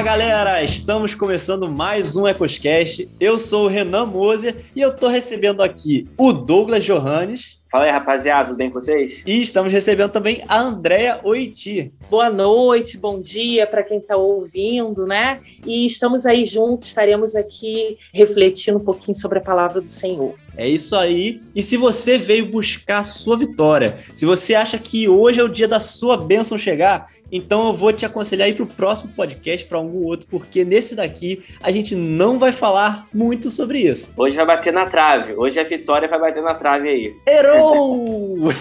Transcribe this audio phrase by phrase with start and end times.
[0.00, 3.06] Fala galera, estamos começando mais um EcosCast.
[3.20, 7.62] Eu sou o Renan Moser e eu tô recebendo aqui o Douglas Johannes.
[7.70, 9.22] Fala aí, rapaziada, tudo bem com vocês?
[9.26, 11.92] E estamos recebendo também a Andrea Oiti.
[12.10, 15.38] Boa noite, bom dia para quem está ouvindo, né?
[15.64, 20.34] E estamos aí juntos, estaremos aqui refletindo um pouquinho sobre a palavra do Senhor.
[20.56, 21.40] É isso aí.
[21.54, 25.48] E se você veio buscar a sua vitória, se você acha que hoje é o
[25.48, 29.64] dia da sua bênção chegar, então eu vou te aconselhar ir para o próximo podcast,
[29.66, 34.12] para algum outro, porque nesse daqui a gente não vai falar muito sobre isso.
[34.16, 35.34] Hoje vai bater na trave.
[35.34, 37.14] Hoje a vitória vai bater na trave aí.
[37.26, 38.50] Errou!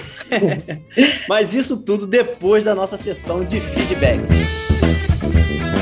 [1.27, 5.78] Mas isso tudo depois da nossa sessão de feedbacks.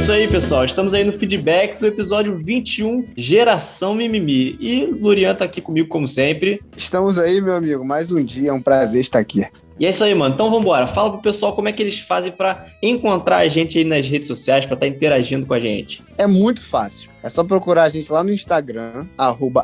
[0.00, 0.64] Isso aí, pessoal.
[0.64, 4.56] Estamos aí no feedback do episódio 21, Geração Mimimi.
[4.58, 6.62] E Lurian tá aqui comigo, como sempre.
[6.74, 7.84] Estamos aí, meu amigo.
[7.84, 8.48] Mais um dia.
[8.48, 9.46] É um prazer estar aqui.
[9.78, 10.32] E é isso aí, mano.
[10.32, 10.86] Então vamos embora.
[10.86, 14.26] Fala pro pessoal como é que eles fazem para encontrar a gente aí nas redes
[14.26, 16.02] sociais, para estar tá interagindo com a gente.
[16.16, 17.10] É muito fácil.
[17.22, 19.04] É só procurar a gente lá no Instagram,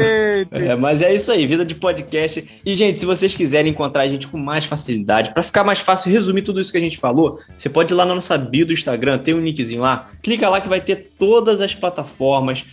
[0.51, 2.47] É, mas é isso aí, vida de podcast.
[2.65, 6.11] E, gente, se vocês quiserem encontrar a gente com mais facilidade, para ficar mais fácil
[6.11, 8.73] resumir tudo isso que a gente falou, você pode ir lá na nossa bio do
[8.73, 12.22] Instagram, tem um linkzinho lá, clica lá que vai ter todas as plataformas,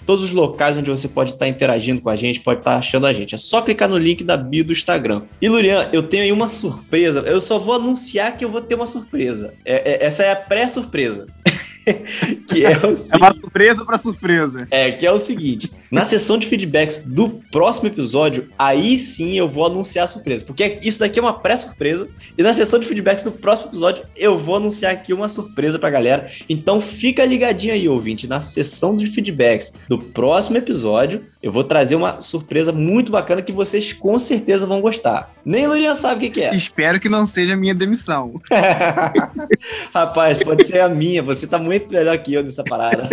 [0.07, 3.13] todos os locais onde você pode estar interagindo com a gente, pode estar achando a
[3.13, 3.35] gente.
[3.35, 5.23] É só clicar no link da bio do Instagram.
[5.41, 7.21] E Lurian, eu tenho aí uma surpresa.
[7.21, 9.55] Eu só vou anunciar que eu vou ter uma surpresa.
[9.65, 11.27] É, é, essa é a pré-surpresa.
[12.47, 14.69] que é, o é uma surpresa para surpresa.
[14.71, 19.49] É, que é o seguinte: na sessão de feedbacks do próximo episódio, aí sim eu
[19.49, 20.45] vou anunciar a surpresa.
[20.45, 22.09] Porque isso daqui é uma pré-surpresa.
[22.37, 25.91] E na sessão de feedbacks do próximo episódio, eu vou anunciar aqui uma surpresa pra
[25.91, 26.31] galera.
[26.49, 28.27] Então fica ligadinho aí, ouvinte.
[28.27, 33.53] Na sessão de feedbacks do próximo episódio, eu vou trazer uma surpresa muito bacana que
[33.53, 35.35] vocês com certeza vão gostar.
[35.45, 36.51] Nem Lurinha sabe o que, que é.
[36.51, 38.41] Espero que não seja a minha demissão.
[39.93, 41.23] Rapaz, pode ser a minha.
[41.23, 43.09] Você tá muito melhor que eu nessa parada.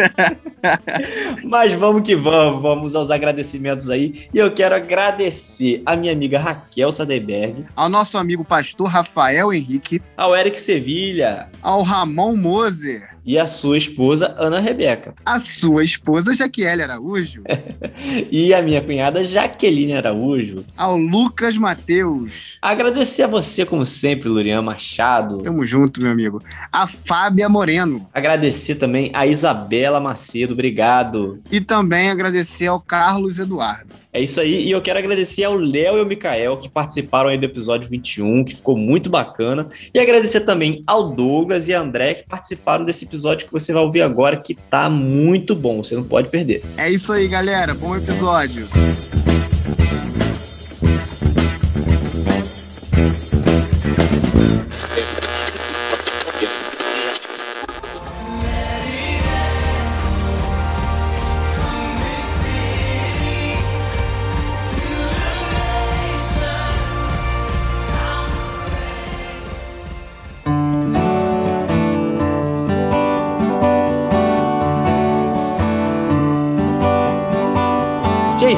[1.44, 2.62] Mas vamos que vamos.
[2.62, 4.28] Vamos aos agradecimentos aí.
[4.34, 7.66] E eu quero agradecer a minha amiga Raquel Sadeberg.
[7.75, 10.01] Ao nosso amigo pastor Rafael Henrique.
[10.16, 11.50] Ao Eric Sevilha.
[11.62, 15.14] Ao Ramon Moser e a sua esposa, Ana Rebeca.
[15.26, 17.44] A sua esposa, Jaqueline Araújo.
[18.32, 20.64] e a minha cunhada, Jaqueline Araújo.
[20.78, 22.58] Ao Lucas Mateus.
[22.62, 25.40] Agradecer a você, como sempre, Lurian Machado.
[25.40, 26.42] Tamo junto, meu amigo.
[26.72, 28.08] A Fábia Moreno.
[28.14, 31.41] Agradecer também a Isabela Macedo, obrigado.
[31.52, 34.07] E também agradecer ao Carlos Eduardo.
[34.17, 37.37] É isso aí, e eu quero agradecer ao Léo e ao Mikael que participaram aí
[37.37, 39.69] do episódio 21, que ficou muito bacana.
[39.93, 43.84] E agradecer também ao Douglas e a André que participaram desse episódio que você vai
[43.84, 46.64] ouvir agora, que tá muito bom, você não pode perder.
[46.78, 47.75] É isso aí, galera.
[47.75, 48.67] Bom episódio.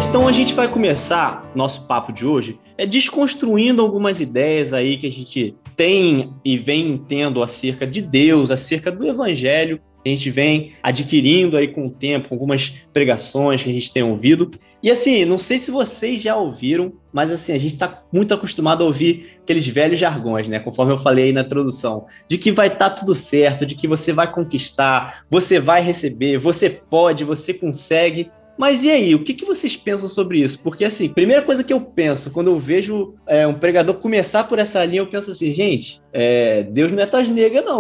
[0.07, 5.05] Então a gente vai começar nosso papo de hoje é desconstruindo algumas ideias aí que
[5.05, 10.73] a gente tem e vem tendo acerca de Deus, acerca do Evangelho, a gente vem
[10.81, 14.51] adquirindo aí com o tempo, algumas pregações que a gente tem ouvido.
[14.81, 18.81] E assim, não sei se vocês já ouviram, mas assim, a gente está muito acostumado
[18.81, 20.57] a ouvir aqueles velhos jargões, né?
[20.59, 23.89] Conforme eu falei aí na introdução, de que vai estar tá tudo certo, de que
[23.89, 28.31] você vai conquistar, você vai receber, você pode, você consegue.
[28.59, 30.61] Mas e aí, o que, que vocês pensam sobre isso?
[30.61, 34.59] Porque, assim, primeira coisa que eu penso quando eu vejo é, um pregador começar por
[34.59, 37.79] essa linha, eu penso assim, gente, é, Deus não é tas nega, não.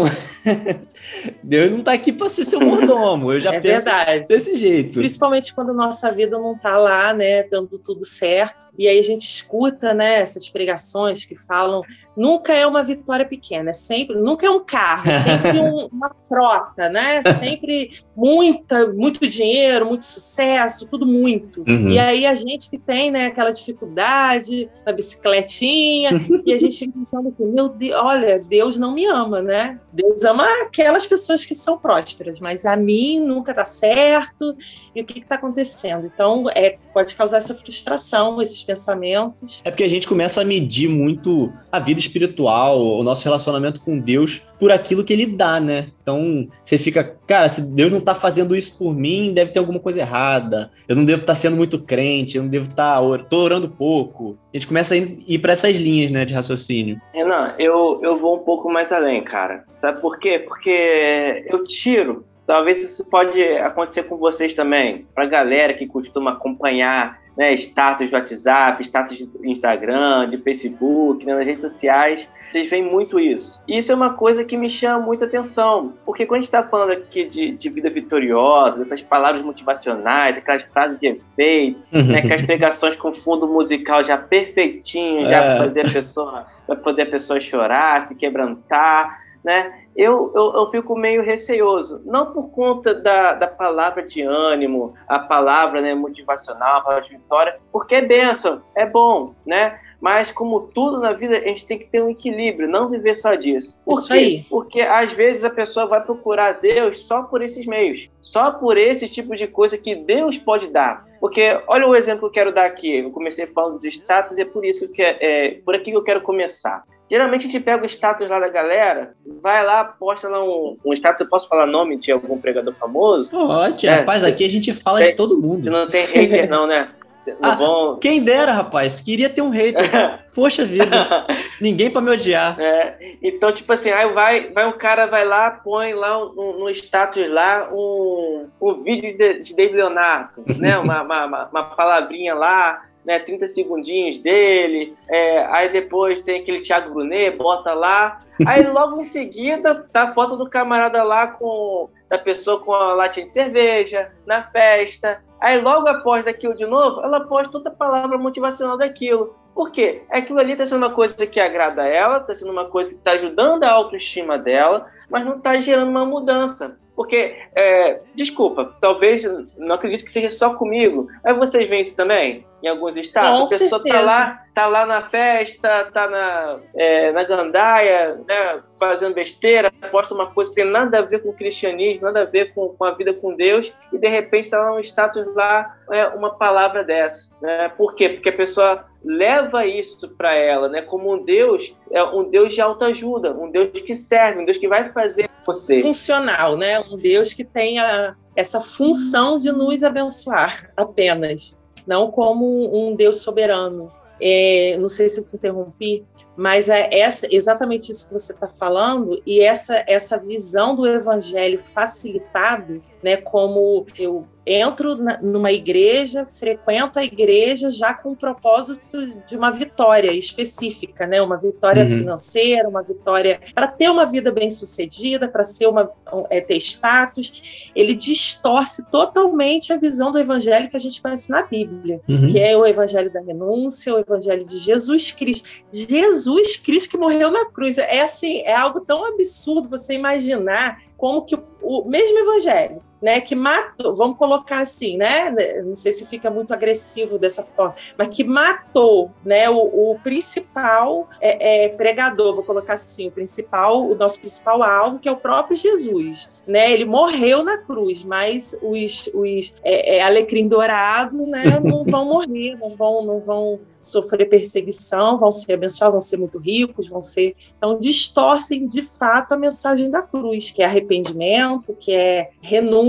[1.43, 3.33] Deus não tá aqui para ser seu mordomo.
[3.33, 4.27] Eu já é penso verdade.
[4.29, 4.99] desse jeito.
[4.99, 8.67] Principalmente quando nossa vida não tá lá, né, dando tudo certo.
[8.77, 11.81] E aí a gente escuta, né, essas pregações que falam,
[12.15, 16.15] nunca é uma vitória pequena, é sempre, nunca é um carro, é sempre um, uma
[16.25, 17.21] frota, né?
[17.39, 21.63] Sempre muita, muito dinheiro, muito sucesso, tudo muito.
[21.67, 21.89] Uhum.
[21.89, 26.11] E aí a gente que tem, né, aquela dificuldade na bicicletinha,
[26.45, 29.79] e a gente fica pensando que, meu Deus, olha, Deus não me ama, né?
[29.91, 34.55] Deus ama aquelas pessoas que são prósperas, mas a mim nunca dá certo.
[34.95, 36.05] E o que está acontecendo?
[36.05, 39.61] Então, é, pode causar essa frustração, esses pensamentos.
[39.63, 43.99] É porque a gente começa a medir muito a vida espiritual, o nosso relacionamento com
[43.99, 45.87] Deus por aquilo que ele dá, né?
[46.01, 49.79] Então, você fica, cara, se Deus não tá fazendo isso por mim, deve ter alguma
[49.79, 50.71] coisa errada.
[50.87, 53.69] Eu não devo estar tá sendo muito crente, eu não devo estar, tá, tô orando
[53.69, 54.37] pouco.
[54.53, 56.99] A gente começa a ir para essas linhas, né, de raciocínio.
[57.13, 59.63] Renan, eu, eu vou um pouco mais além, cara.
[59.79, 60.39] Sabe por quê?
[60.39, 65.05] Porque eu tiro talvez isso pode acontecer com vocês também.
[65.13, 71.33] Para galera que costuma acompanhar né, status de WhatsApp, status de Instagram, de Facebook, né,
[71.35, 73.61] nas redes sociais, vocês veem muito isso.
[73.65, 76.63] E isso é uma coisa que me chama muita atenção, porque quando a gente está
[76.63, 82.41] falando aqui de, de, vida vitoriosa, dessas palavras motivacionais, aquelas frases de efeito, né, aquelas
[82.41, 85.55] pregações com fundo musical já perfeitinho, já é.
[85.55, 89.83] para fazer a pessoa, para poder a pessoa chorar, se quebrantar, né?
[90.01, 95.19] Eu, eu, eu, fico meio receoso, não por conta da, da palavra de ânimo, a
[95.19, 99.77] palavra né, motivacional, a palavra de vitória, porque é bênção, é bom, né?
[99.99, 103.35] Mas, como tudo na vida, a gente tem que ter um equilíbrio, não viver só
[103.35, 103.77] disso.
[103.83, 104.13] Por Isso quê?
[104.13, 104.45] aí.
[104.49, 109.05] Porque às vezes a pessoa vai procurar Deus só por esses meios, só por esse
[109.05, 111.05] tipo de coisa que Deus pode dar.
[111.19, 112.99] Porque olha o exemplo que eu quero dar aqui.
[112.99, 116.03] Eu comecei falando dos status e é por isso que é por aqui que eu
[116.03, 116.85] quero começar.
[117.09, 120.93] Geralmente a gente pega o status lá da galera, vai lá, posta lá um, um
[120.93, 121.21] status.
[121.21, 123.31] Eu posso falar nome de algum pregador famoso?
[123.31, 125.63] Pode, é, rapaz, aqui a gente fala de todo mundo.
[125.63, 126.87] Você não tem hater, não, né?
[127.41, 127.97] Ah, bom...
[127.97, 129.83] Quem dera, rapaz, queria ter um hater.
[130.33, 130.85] Poxa vida,
[131.59, 132.57] ninguém para me odiar.
[132.59, 136.69] É, então, tipo assim, aí vai, vai um cara, vai lá, põe lá no, no
[136.69, 140.77] status lá um, um vídeo de, de David Leonardo, né?
[140.77, 146.93] Uma, uma, uma palavrinha lá, né, 30 segundinhos dele, é, aí depois tem aquele Thiago
[146.93, 152.17] Brunet, bota lá, aí logo em seguida tá a foto do camarada lá com da
[152.17, 157.21] pessoa com a latinha de cerveja, na festa, aí logo após daquilo de novo, ela
[157.21, 159.35] posta outra palavra motivacional daquilo.
[159.59, 160.03] Por quê?
[160.09, 163.11] Aquilo ali está sendo uma coisa que agrada ela, está sendo uma coisa que está
[163.11, 166.77] ajudando a autoestima dela, mas não está gerando uma mudança.
[166.95, 169.23] Porque, é, desculpa, talvez,
[169.57, 172.47] não acredito que seja só comigo, mas vocês veem isso também?
[172.63, 173.37] Em alguns estados?
[173.37, 173.97] Com a pessoa certeza.
[173.97, 180.13] tá lá, tá lá na festa, tá na, é, na gandaia, né, fazendo besteira, posta
[180.13, 182.85] uma coisa que tem nada a ver com o cristianismo, nada a ver com, com
[182.85, 186.81] a vida com Deus, e de repente tá lá um status lá, é, uma palavra
[186.81, 187.33] dessa.
[187.41, 187.69] Né?
[187.77, 188.07] Por quê?
[188.07, 190.81] Porque a pessoa leva isso para ela, né?
[190.81, 194.67] Como um Deus, é um Deus de autoajuda, um Deus que serve, um Deus que
[194.67, 195.81] vai fazer você.
[195.81, 196.79] Funcional, né?
[196.79, 203.91] Um Deus que tenha essa função de nos abençoar apenas, não como um Deus soberano.
[204.21, 206.05] É, não sei se eu te interrompi,
[206.39, 211.59] mas é essa, exatamente isso que você está falando e essa, essa visão do evangelho
[211.59, 213.17] facilitado, né?
[213.17, 219.51] Como eu entro na, numa igreja, frequento a igreja já com o propósito de uma
[219.51, 221.21] vitória específica, né?
[221.21, 221.89] Uma vitória Uhum.
[221.89, 225.91] financeira, uma vitória para ter uma vida bem sucedida, para ser uma
[226.31, 227.71] é, ter status.
[227.75, 232.29] Ele distorce totalmente a visão do evangelho que a gente conhece na Bíblia, Uhum.
[232.31, 235.47] que é o evangelho da renúncia, o evangelho de Jesus Cristo.
[235.71, 237.77] Jesus Cristo que morreu na cruz.
[237.77, 243.21] É assim, é algo tão absurdo você imaginar como que o, o mesmo evangelho, né,
[243.21, 245.31] que matou, vamos colocar assim, né,
[245.63, 251.09] não sei se fica muito agressivo dessa forma, mas que matou, né, o, o principal
[251.21, 255.17] é, é, pregador, vou colocar assim, o principal, o nosso principal alvo, que é o
[255.17, 256.71] próprio Jesus, né?
[256.71, 261.59] Ele morreu na cruz, mas os, os é, é, alecrim dourado, né?
[261.63, 266.39] Não vão morrer, não vão, não vão sofrer perseguição, vão ser abençoados, vão ser muito
[266.39, 267.35] ricos, vão ser.
[267.55, 272.88] Então, distorcem de fato a mensagem da cruz, que é arrependimento, que é renúncia,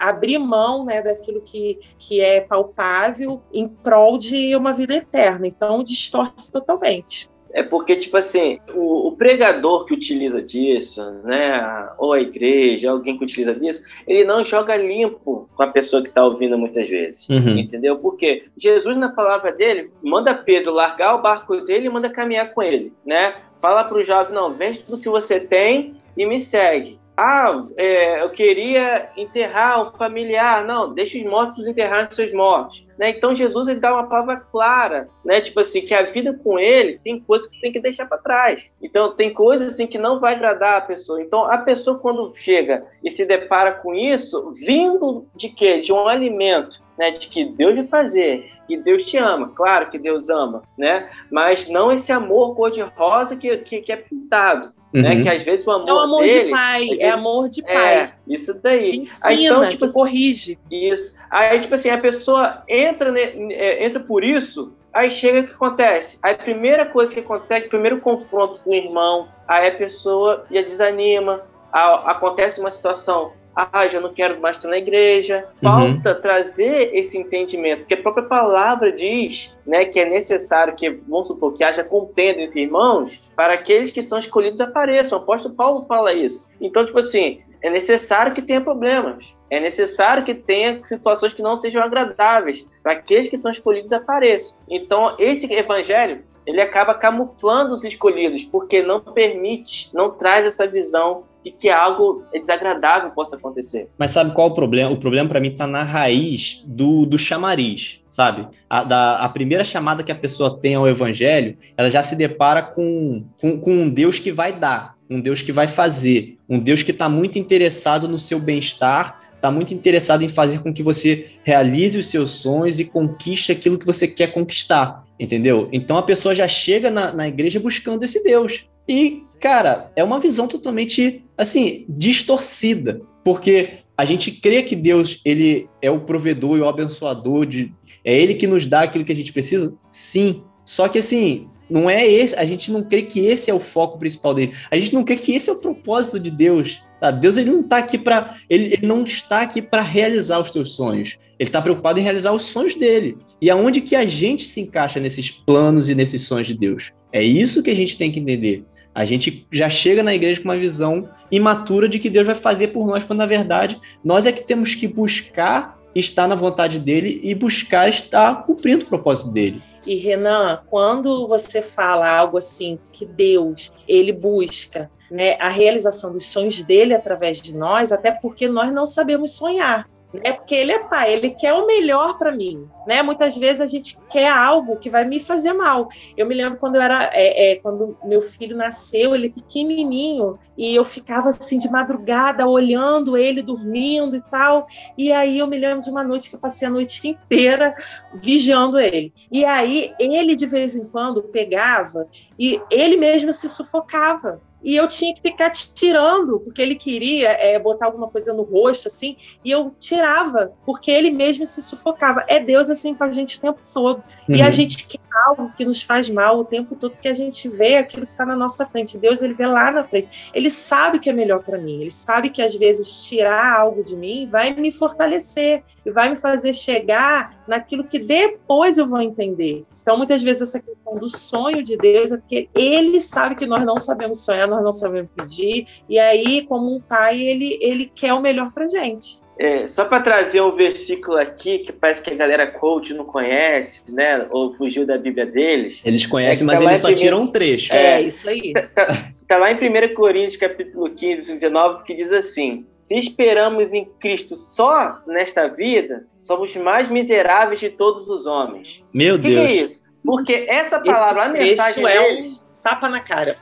[0.00, 5.46] abrir mão né, daquilo que, que é palpável em prol de uma vida eterna.
[5.46, 7.32] Então, distorce totalmente.
[7.52, 13.18] É porque, tipo assim, o, o, pregador que utiliza disso, né, ou a igreja, alguém
[13.18, 17.28] que utiliza disso, ele não joga limpo com a pessoa que está ouvindo muitas vezes,
[17.28, 17.58] uhum.
[17.58, 17.98] entendeu?
[17.98, 22.62] Porque Jesus, na palavra dele, manda Pedro largar o barco dele e manda caminhar com
[22.62, 23.34] ele, né?
[23.60, 27.01] Fala para o jovem, não, vende tudo que você tem e me segue.
[27.16, 30.64] Ah, é, eu queria enterrar um familiar.
[30.64, 32.86] Não, deixa os mortos enterrar os seus mortos.
[32.98, 33.10] Né?
[33.10, 35.40] Então Jesus ele dá uma palavra clara, né?
[35.40, 38.62] Tipo assim, que a vida com ele tem coisas que tem que deixar para trás.
[38.80, 41.20] Então tem coisas assim que não vai agradar a pessoa.
[41.20, 45.78] Então a pessoa quando chega e se depara com isso, vindo de quê?
[45.78, 47.10] De um alimento, né?
[47.10, 51.10] De que Deus vai fazer, que Deus te ama, claro que Deus ama, né?
[51.30, 54.72] Mas não esse amor cor-de-rosa que, que, que é pintado.
[54.92, 55.10] Né?
[55.10, 55.16] Uhum.
[55.16, 55.22] Né?
[55.22, 57.62] Que às vezes o amor, é o amor dele, de pai, vezes, é amor de
[57.62, 57.94] pai.
[57.94, 58.90] É, isso daí.
[58.90, 60.58] Que ensina, Aí, então, tipo, que assim, corrige.
[60.70, 61.14] Isso.
[61.30, 66.18] Aí, tipo assim, a pessoa entra, é, entra por isso, aí chega o que acontece?
[66.22, 70.44] Aí a primeira coisa que acontece, o primeiro confronto com o irmão, aí a pessoa
[70.50, 75.46] já desanima, acontece uma situação ah, já não quero mais estar na igreja.
[75.62, 75.68] Uhum.
[75.68, 76.20] Falta uhum.
[76.20, 81.52] trazer esse entendimento, porque a própria palavra diz né, que é necessário que, vamos supor,
[81.54, 85.18] que haja contenda entre irmãos para aqueles que são escolhidos apareçam.
[85.18, 86.48] O apóstolo Paulo fala isso.
[86.60, 89.34] Então, tipo assim, é necessário que tenha problemas.
[89.50, 94.56] É necessário que tenha situações que não sejam agradáveis para aqueles que são escolhidos apareçam.
[94.68, 101.24] Então, esse evangelho ele acaba camuflando os escolhidos, porque não permite, não traz essa visão
[101.44, 103.88] de que algo desagradável possa acontecer.
[103.98, 104.90] Mas sabe qual é o problema?
[104.90, 108.46] O problema para mim está na raiz do, do chamariz, sabe?
[108.68, 112.62] A, da, a primeira chamada que a pessoa tem ao evangelho, ela já se depara
[112.62, 116.82] com, com, com um Deus que vai dar, um Deus que vai fazer, um Deus
[116.82, 121.30] que está muito interessado no seu bem-estar, está muito interessado em fazer com que você
[121.42, 125.68] realize os seus sonhos e conquiste aquilo que você quer conquistar, entendeu?
[125.72, 128.66] Então a pessoa já chega na, na igreja buscando esse Deus.
[128.88, 135.68] E, cara, é uma visão totalmente, assim, distorcida, porque a gente crê que Deus ele
[135.80, 137.72] é o provedor e o abençoador de
[138.04, 139.74] é ele que nos dá aquilo que a gente precisa?
[139.90, 140.42] Sim.
[140.64, 143.98] Só que assim, não é esse, a gente não crê que esse é o foco
[143.98, 144.52] principal dele.
[144.70, 146.82] A gente não crê que esse é o propósito de Deus.
[147.00, 147.10] Tá?
[147.10, 150.72] Deus ele não está aqui para ele, ele, não está aqui para realizar os teus
[150.72, 151.18] sonhos.
[151.38, 153.16] Ele está preocupado em realizar os sonhos dele.
[153.40, 156.92] E aonde que a gente se encaixa nesses planos e nesses sonhos de Deus?
[157.12, 158.64] É isso que a gente tem que entender.
[158.94, 162.68] A gente já chega na igreja com uma visão imatura de que Deus vai fazer
[162.68, 167.20] por nós, quando na verdade nós é que temos que buscar estar na vontade dele
[167.22, 169.62] e buscar estar cumprindo o propósito dele.
[169.86, 176.26] E Renan, quando você fala algo assim que Deus ele busca né, a realização dos
[176.30, 180.32] sonhos dele através de nós, até porque nós não sabemos sonhar né?
[180.32, 183.02] Porque ele é pai, ele quer o melhor para mim, né?
[183.02, 185.88] Muitas vezes a gente quer algo que vai me fazer mal.
[186.16, 190.74] Eu me lembro quando eu era, é, é, quando meu filho nasceu, ele pequenininho e
[190.74, 194.66] eu ficava assim de madrugada olhando ele dormindo e tal.
[194.96, 197.74] E aí eu me lembro de uma noite que eu passei a noite inteira
[198.14, 199.12] vigiando ele.
[199.30, 202.06] E aí ele de vez em quando pegava
[202.38, 207.58] e ele mesmo se sufocava e eu tinha que ficar tirando, porque ele queria é,
[207.58, 212.24] botar alguma coisa no rosto, assim, e eu tirava, porque ele mesmo se sufocava.
[212.28, 214.02] É Deus assim com a gente o tempo todo.
[214.28, 214.36] Uhum.
[214.36, 214.52] E a uhum.
[214.52, 218.06] gente quer algo que nos faz mal o tempo todo, porque a gente vê aquilo
[218.06, 218.98] que está na nossa frente.
[218.98, 220.30] Deus, ele vê lá na frente.
[220.34, 221.80] Ele sabe que é melhor para mim.
[221.80, 226.16] Ele sabe que às vezes tirar algo de mim vai me fortalecer e vai me
[226.16, 229.64] fazer chegar naquilo que depois eu vou entender.
[229.82, 233.64] Então, muitas vezes, essa questão do sonho de Deus é porque ele sabe que nós
[233.64, 238.14] não sabemos sonhar, nós não sabemos pedir, e aí, como um pai, ele, ele quer
[238.14, 239.20] o melhor para gente.
[239.38, 243.82] É, só para trazer um versículo aqui que parece que a galera coach não conhece,
[243.92, 244.26] né?
[244.30, 245.80] Ou fugiu da Bíblia deles.
[245.84, 247.16] Eles conhecem, é mas tá eles só primeiro...
[247.16, 247.72] tiram um trecho.
[247.72, 248.52] É, é isso aí.
[248.52, 253.72] Tá, tá, tá, lá em 1 Coríntios, capítulo 15, 19, que diz assim: Se esperamos
[253.72, 258.84] em Cristo só nesta vida, somos mais miseráveis de todos os homens.
[258.92, 259.36] Meu que Deus.
[259.36, 259.82] O que é isso?
[260.04, 263.36] Porque essa palavra, Esse a mensagem é deles, um tapa na cara.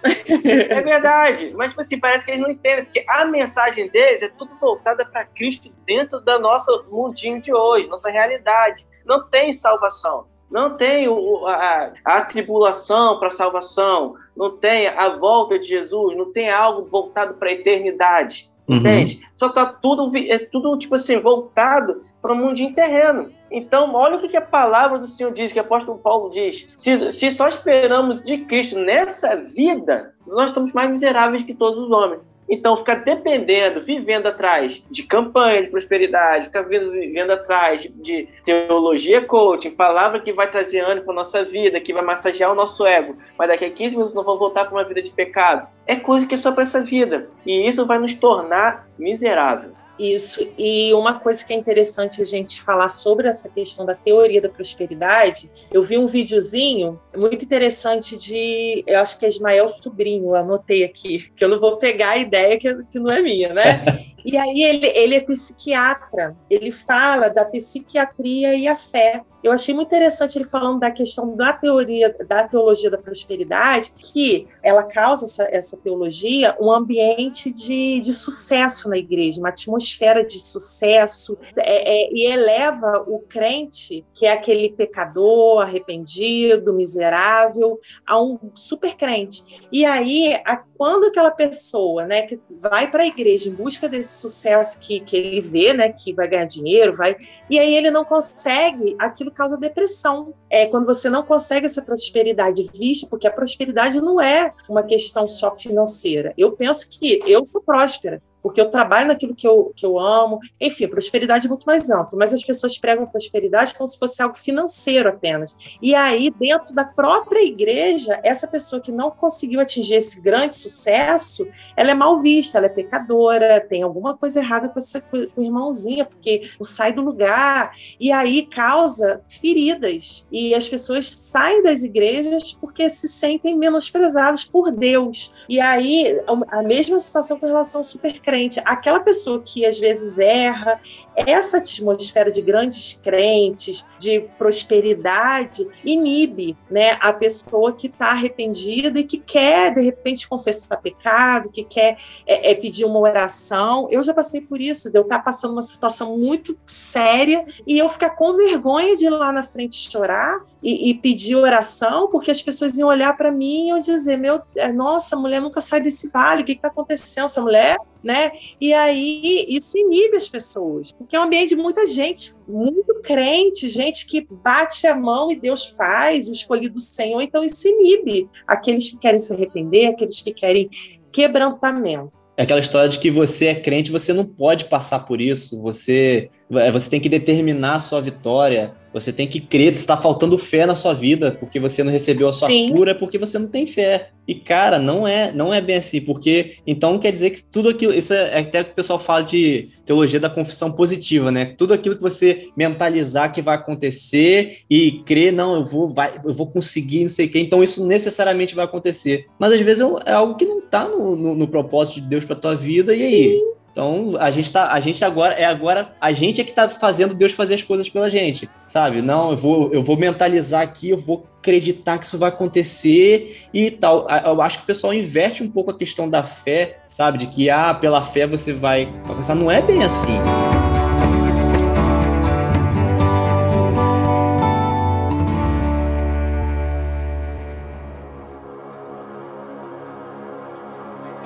[0.45, 4.29] é verdade, mas tipo assim, parece que eles não entendem, porque a mensagem deles é
[4.29, 8.87] tudo voltada para Cristo dentro da nosso mundinho de hoje, nossa realidade.
[9.07, 10.27] Não tem salvação.
[10.51, 16.33] Não tem o, a, a tribulação para salvação, não tem a volta de Jesus, não
[16.33, 18.50] tem algo voltado para a eternidade.
[18.71, 18.77] Uhum.
[18.77, 19.21] Entende?
[19.35, 23.31] Só que tá tudo, é tudo, tipo assim, voltado para o mundinho terreno.
[23.51, 26.69] Então, olha o que a palavra do Senhor diz, que o apóstolo Paulo diz.
[26.77, 31.91] Se, se só esperamos de Cristo nessa vida, nós somos mais miseráveis que todos os
[31.91, 32.21] homens.
[32.51, 39.71] Então, ficar dependendo, vivendo atrás de campanha de prosperidade, ficar vivendo atrás de teologia coaching,
[39.71, 43.47] palavra que vai trazer ânimo para nossa vida, que vai massagear o nosso ego, mas
[43.47, 45.69] daqui a 15 minutos nós vamos voltar para uma vida de pecado.
[45.87, 47.29] É coisa que é só para essa vida.
[47.47, 49.71] E isso vai nos tornar miserável.
[50.01, 50.51] Isso.
[50.57, 54.49] E uma coisa que é interessante a gente falar sobre essa questão da teoria da
[54.49, 60.85] prosperidade, eu vi um videozinho muito interessante de, eu acho que é Ismael Sobrinho, anotei
[60.85, 63.85] aqui, que eu não vou pegar a ideia que, que não é minha, né?
[64.25, 69.23] e aí ele, ele é psiquiatra, ele fala da psiquiatria e a fé.
[69.43, 74.47] Eu achei muito interessante ele falando da questão da teoria, da teologia da prosperidade, que
[74.63, 80.39] ela causa essa, essa teologia um ambiente de, de sucesso na igreja, uma atmosfera de
[80.39, 88.39] sucesso, é, é, e eleva o crente, que é aquele pecador, arrependido, miserável, a um
[88.55, 89.43] super crente.
[89.73, 94.19] E aí, a, quando aquela pessoa né, que vai para a igreja em busca desse
[94.19, 97.19] sucesso que, que ele vê, né, que vai ganhar dinheiro, vai,
[97.51, 100.33] e aí ele não consegue aquilo causa depressão.
[100.49, 105.29] É quando você não consegue essa prosperidade vista, porque a prosperidade não é uma questão
[105.29, 106.33] só financeira.
[106.35, 110.39] Eu penso que eu sou próspera, porque eu trabalho naquilo que eu, que eu amo.
[110.61, 114.37] Enfim, prosperidade é muito mais amplo, mas as pessoas pregam prosperidade como se fosse algo
[114.37, 115.55] financeiro apenas.
[115.81, 121.47] E aí, dentro da própria igreja, essa pessoa que não conseguiu atingir esse grande sucesso,
[121.77, 126.05] ela é mal vista, ela é pecadora, tem alguma coisa errada com essa com irmãozinha,
[126.05, 127.73] porque não sai do lugar.
[127.99, 130.25] E aí causa feridas.
[130.31, 135.33] E as pessoas saem das igrejas porque se sentem menosprezadas por Deus.
[135.49, 140.21] E aí, a mesma situação com relação ao supercrédito crente, aquela pessoa que às vezes
[140.21, 140.81] erra,
[141.17, 149.05] essa atmosfera de grandes crentes, de prosperidade, inibe né, a pessoa que está arrependida e
[149.05, 153.89] que quer, de repente, confessar pecado, que quer é, é, pedir uma oração.
[153.91, 157.79] Eu já passei por isso, de eu estar tá passando uma situação muito séria e
[157.79, 162.31] eu ficar com vergonha de ir lá na frente chorar e, e pedir oração, porque
[162.31, 165.61] as pessoas iam olhar para mim e iam dizer: meu, é, nossa, a mulher nunca
[165.61, 167.27] sai desse vale, o que está acontecendo?
[167.27, 168.33] Essa mulher né?
[168.61, 173.69] E aí isso inibe as pessoas, porque é um ambiente de muita gente, muito crente,
[173.69, 178.29] gente que bate a mão e Deus faz, o escolhido do Senhor, então isso inibe
[178.47, 180.69] aqueles que querem se arrepender, aqueles que querem
[181.13, 182.13] quebrantamento.
[182.37, 186.31] É aquela história de que você é crente, você não pode passar por isso, você,
[186.53, 190.67] é, você tem que determinar a sua vitória, você tem que crer, está faltando fé
[190.67, 192.71] na sua vida, porque você não recebeu a sua Sim.
[192.71, 194.11] cura, porque você não tem fé.
[194.27, 197.93] E cara, não é, não é bem assim, porque então quer dizer que tudo aquilo,
[197.93, 201.55] isso é, é até que o pessoal fala de teologia da confissão positiva, né?
[201.57, 206.33] Tudo aquilo que você mentalizar que vai acontecer e crer, não, eu vou, vai, eu
[206.33, 209.27] vou conseguir, não sei o quê, então isso necessariamente vai acontecer.
[209.39, 212.25] Mas às vezes é, é algo que não está no, no, no, propósito de Deus
[212.25, 213.43] para tua vida, e aí?
[213.73, 217.15] Então, a gente tá, a gente agora é agora a gente é que tá fazendo
[217.15, 219.01] Deus fazer as coisas pela gente, sabe?
[219.01, 223.71] Não, eu vou eu vou mentalizar aqui, eu vou acreditar que isso vai acontecer e
[223.71, 224.09] tal.
[224.25, 227.19] Eu acho que o pessoal inverte um pouco a questão da fé, sabe?
[227.19, 230.19] De que ah, pela fé você vai alcançar, não é bem assim.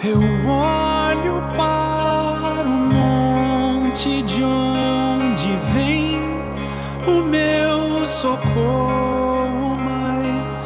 [0.04, 0.33] Eu
[4.04, 6.20] de onde vem
[7.08, 10.60] o meu socorro mais.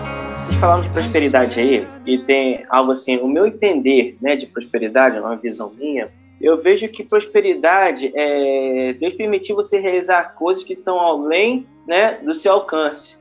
[0.44, 5.20] Vocês falaram de prosperidade aí, e tem algo assim, o meu entender né, de prosperidade,
[5.20, 10.98] uma visão minha, eu vejo que prosperidade é Deus permitir você realizar coisas que estão
[10.98, 13.16] além né, do seu alcance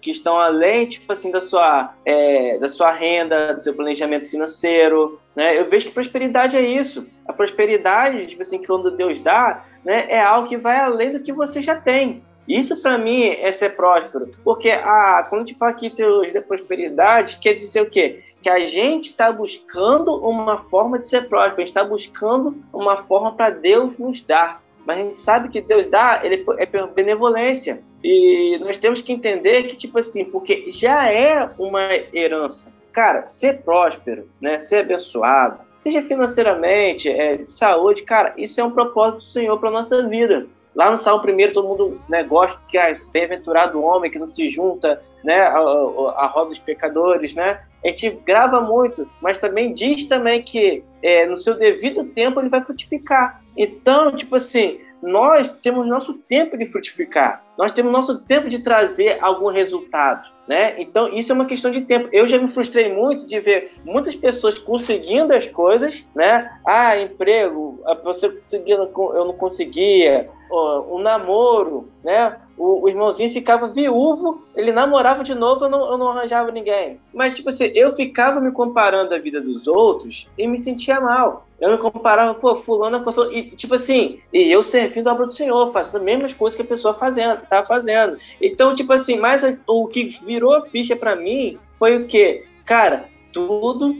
[0.00, 5.20] que estão além, tipo assim, da sua, é, da sua renda, do seu planejamento financeiro,
[5.34, 5.58] né?
[5.58, 7.06] Eu vejo que prosperidade é isso.
[7.26, 11.20] A prosperidade, tipo assim, que quando Deus dá, né, é algo que vai além do
[11.20, 12.22] que você já tem.
[12.48, 16.40] Isso para mim é ser próspero, porque a, quando a gente fala aqui teologia da
[16.40, 18.20] prosperidade, quer dizer o quê?
[18.42, 23.04] Que a gente está buscando uma forma de ser próspero, a gente está buscando uma
[23.04, 27.82] forma para Deus nos dar mas a gente sabe que Deus dá, ele é benevolência.
[28.02, 32.72] E nós temos que entender que, tipo assim, porque já é uma herança.
[32.90, 38.70] Cara, ser próspero, né, ser abençoado, seja financeiramente, é, de saúde, cara, isso é um
[38.70, 40.46] propósito do Senhor para nossa vida.
[40.78, 44.28] Lá no Salmo primeiro todo mundo né, gosta que é bem-aventurado o homem que não
[44.28, 47.60] se junta né, a, a, a roda dos pecadores, né?
[47.84, 52.48] A gente grava muito, mas também diz também que é, no seu devido tempo ele
[52.48, 53.42] vai frutificar.
[53.56, 59.18] Então, tipo assim, nós temos nosso tempo de frutificar, nós temos nosso tempo de trazer
[59.20, 60.28] algum resultado.
[60.46, 60.80] Né?
[60.80, 62.08] Então, isso é uma questão de tempo.
[62.10, 66.50] Eu já me frustrei muito de ver muitas pessoas conseguindo as coisas, né?
[66.64, 72.36] Ah, emprego, você conseguindo, eu não conseguia, um namoro, né?
[72.56, 76.98] O, o, irmãozinho ficava viúvo, ele namorava de novo, eu não, eu não arranjava ninguém.
[77.14, 81.46] Mas, tipo assim, eu ficava me comparando a vida dos outros e me sentia mal.
[81.60, 83.32] Eu me comparava, pô, fulano passou.
[83.32, 86.62] E, tipo assim, e eu servindo a obra do Senhor, fazendo as mesmas coisas que
[86.62, 88.16] a pessoa fazendo, tá fazendo.
[88.40, 92.44] Então, tipo assim, mas o que virou a ficha para mim foi o quê?
[92.64, 93.94] Cara, tudo,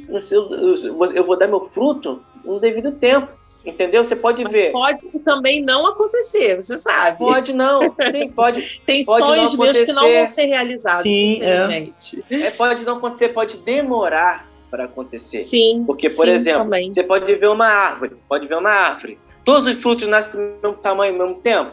[1.14, 3.28] eu vou dar meu fruto no devido tempo.
[3.64, 4.04] Entendeu?
[4.04, 4.72] Você pode Mas ver.
[4.72, 7.18] Pode também não acontecer, você sabe.
[7.18, 7.94] Pode não.
[8.10, 8.80] Sim, pode.
[8.86, 11.02] Tem pode sonhos meus que não vão ser realizados.
[11.02, 11.90] Sim, é.
[12.30, 12.50] é.
[12.52, 15.38] Pode não acontecer, pode demorar para acontecer.
[15.38, 15.84] Sim.
[15.86, 16.94] Porque, por sim, exemplo, também.
[16.94, 19.18] você pode ver uma árvore, pode ver uma árvore.
[19.44, 21.72] Todos os frutos nascem do mesmo tamanho ao mesmo tempo?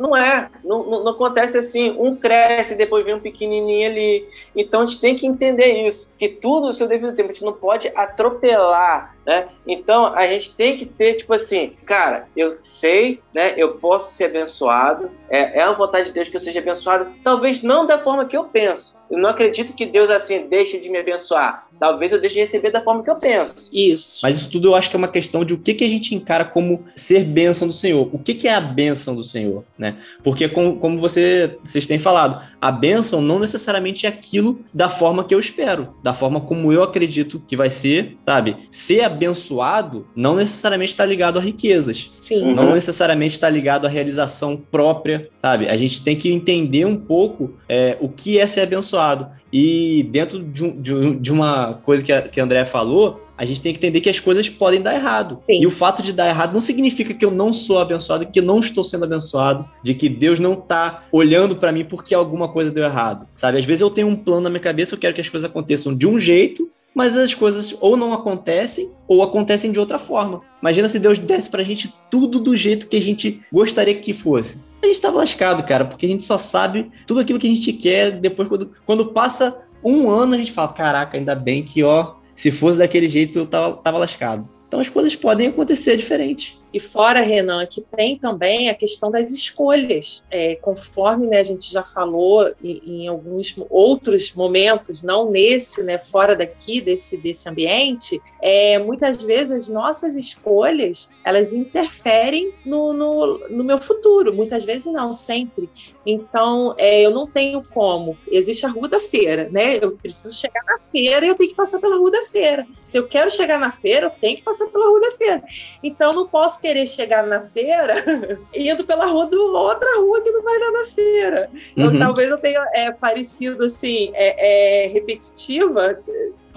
[0.00, 1.90] Não é, não, não, acontece assim.
[1.98, 4.28] Um cresce depois vem um pequenininho ali.
[4.54, 7.30] Então a gente tem que entender isso, que tudo no seu devido tempo.
[7.30, 9.48] A gente não pode atropelar né?
[9.66, 13.54] Então a gente tem que ter, tipo assim, cara, eu sei, né?
[13.56, 17.62] Eu posso ser abençoado, é, é a vontade de Deus que eu seja abençoado, talvez
[17.62, 18.96] não da forma que eu penso.
[19.10, 21.66] Eu não acredito que Deus assim deixe de me abençoar.
[21.78, 23.70] Talvez eu deixe de receber da forma que eu penso.
[23.72, 24.20] Isso.
[24.22, 26.14] Mas isso tudo eu acho que é uma questão de o que, que a gente
[26.14, 28.08] encara como ser bênção do Senhor.
[28.12, 29.98] O que, que é a bênção do Senhor, né?
[30.24, 35.22] Porque como, como você, vocês têm falado, a bênção não necessariamente é aquilo da forma
[35.22, 38.56] que eu espero, da forma como eu acredito que vai ser, sabe?
[38.70, 42.04] Ser a abençoado não necessariamente está ligado a riquezas.
[42.08, 42.54] Sim.
[42.54, 45.68] Não necessariamente está ligado à realização própria, sabe?
[45.68, 49.28] A gente tem que entender um pouco é, o que é ser abençoado.
[49.52, 53.60] E dentro de, um, de, uma coisa que a, que a Andrea falou, a gente
[53.60, 55.42] tem que entender que as coisas podem dar errado.
[55.46, 55.60] Sim.
[55.60, 58.44] E o fato de dar errado não significa que eu não sou abençoado, que eu
[58.44, 62.70] não estou sendo abençoado, de que Deus não está olhando para mim porque alguma coisa
[62.70, 63.26] deu errado.
[63.34, 63.58] Sabe?
[63.58, 65.94] Às vezes eu tenho um plano na minha cabeça, eu quero que as coisas aconteçam
[65.94, 70.40] de um jeito, mas as coisas ou não acontecem ou acontecem de outra forma.
[70.62, 74.64] Imagina se Deus desse pra gente tudo do jeito que a gente gostaria que fosse.
[74.82, 77.70] A gente tava lascado, cara, porque a gente só sabe tudo aquilo que a gente
[77.74, 82.14] quer depois quando, quando passa um ano a gente fala, caraca, ainda bem que, ó,
[82.34, 84.48] se fosse daquele jeito eu tava, tava lascado.
[84.66, 86.58] Então as coisas podem acontecer diferente.
[86.72, 90.22] E fora, Renan, que tem também a questão das escolhas.
[90.30, 95.98] É, conforme né, a gente já falou em, em, alguns outros momentos, não nesse, né,
[95.98, 103.48] fora daqui, desse, desse ambiente, é, muitas vezes as nossas escolhas, elas interferem no, no,
[103.48, 104.34] no meu futuro.
[104.34, 105.70] Muitas vezes não, sempre.
[106.04, 108.16] Então, é, eu não tenho como.
[108.28, 109.78] Existe a rua da feira, né?
[109.80, 112.66] Eu preciso chegar na feira e eu tenho que passar pela rua da feira.
[112.82, 115.42] Se eu quero chegar na feira, eu tenho que passar pela rua da feira.
[115.82, 117.94] Então, não posso querer chegar na feira
[118.54, 121.50] indo pela rua do outra rua que não vai dar na feira.
[121.76, 121.98] Então, uhum.
[121.98, 125.98] talvez eu tenha é, parecido assim, é, é repetitiva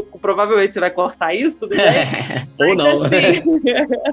[0.03, 1.87] provavelmente você vai cortar isso, tudo bem?
[2.69, 3.03] Ou não.
[3.03, 3.61] Assim,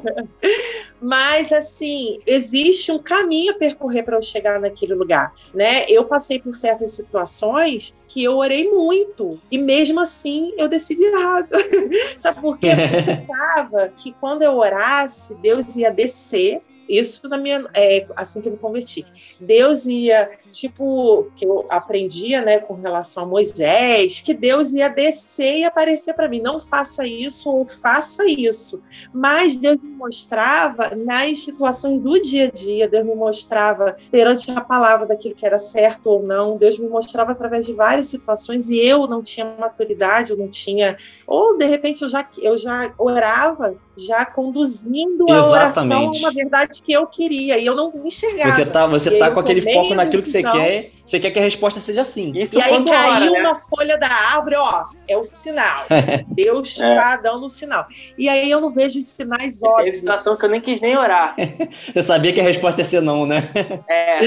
[1.01, 5.85] mas, assim, existe um caminho a percorrer para eu chegar naquele lugar, né?
[5.89, 11.49] Eu passei por certas situações que eu orei muito e mesmo assim eu decidi errado.
[12.19, 12.71] Sabe por quê?
[12.71, 18.41] Porque eu pensava que quando eu orasse, Deus ia descer isso na minha é, assim
[18.41, 19.05] que eu me converti.
[19.41, 25.59] Deus ia, tipo, que eu aprendia, né, com relação a Moisés, que Deus ia descer
[25.59, 28.83] e aparecer para mim, não faça isso ou faça isso.
[29.13, 34.61] Mas Deus me mostrava nas situações do dia a dia, Deus me mostrava perante a
[34.61, 38.79] palavra daquilo que era certo ou não, Deus me mostrava através de várias situações e
[38.79, 40.97] eu não tinha maturidade, eu não tinha,
[41.27, 45.33] ou de repente eu já eu já orava já conduzindo Exatamente.
[45.33, 48.51] a oração a uma verdade que eu queria e eu não me enxergava.
[48.51, 51.43] Você tá, você tá com aquele foco naquilo que você quer, você quer que a
[51.43, 52.33] resposta seja sim.
[52.37, 53.41] Isso e aí caiu hora, né?
[53.41, 55.85] uma folha da árvore, ó, é o sinal.
[56.29, 57.23] Deus está é.
[57.23, 57.87] dando o um sinal.
[58.19, 59.85] E aí eu não vejo os sinais óbvios.
[59.85, 61.35] Teve situação que eu nem quis nem orar.
[61.93, 63.51] você sabia que a resposta ia ser não, né?
[63.89, 64.19] É.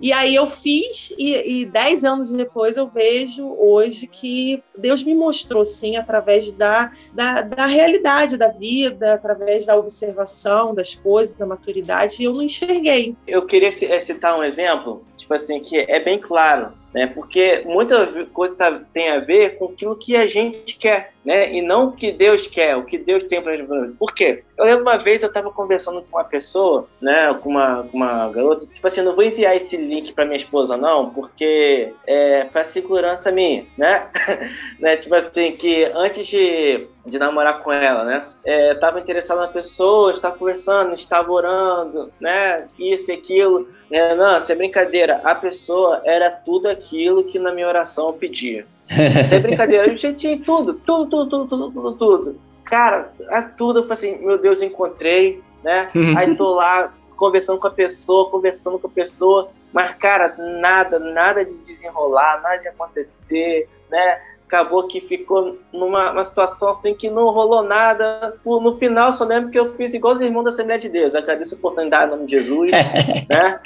[0.00, 5.14] E aí eu fiz, e, e dez anos depois eu vejo hoje que Deus me
[5.14, 11.44] mostrou, sim, através da, da, da realidade da vida, através da observação das coisas, da
[11.44, 13.14] maturidade, e eu não enxerguei.
[13.26, 17.06] Eu queria eh, citar um exemplo, tipo assim, que é bem claro né?
[17.06, 21.52] Porque muita coisa tá, tem a ver com aquilo que a gente quer, né?
[21.52, 23.70] E não o que Deus quer, o que Deus tem para gente.
[23.98, 24.42] Por quê?
[24.56, 27.32] Eu lembro uma vez eu estava conversando com uma pessoa, né?
[27.42, 31.10] Com uma, uma garota, tipo assim, não vou enviar esse link para minha esposa não,
[31.10, 34.08] porque é para segurança minha, né?
[34.78, 34.96] né?
[34.96, 38.26] Tipo assim, que antes de de namorar com ela, né?
[38.44, 42.68] É, tava interessado na pessoa, estava conversando, estava orando, né?
[42.78, 43.68] Isso e aquilo.
[43.90, 45.20] É, não, isso é brincadeira.
[45.24, 48.66] A pessoa era tudo aquilo que na minha oração eu pedia.
[48.90, 49.86] É brincadeira.
[49.86, 52.40] Eu já tinha tudo, tudo, tudo, tudo, tudo, tudo, tudo.
[52.64, 55.88] Cara, a tudo eu falei assim, meu Deus, encontrei, né?
[56.16, 61.44] Aí tô lá conversando com a pessoa, conversando com a pessoa, mas, cara, nada, nada
[61.44, 64.20] de desenrolar, nada de acontecer, né?
[64.50, 68.34] acabou que ficou numa situação assim que não rolou nada.
[68.44, 71.14] No final, só lembro que eu fiz igual os irmãos da Assembleia de Deus.
[71.14, 72.72] Agradeço a oportunidade em nome de Jesus,
[73.30, 73.60] né?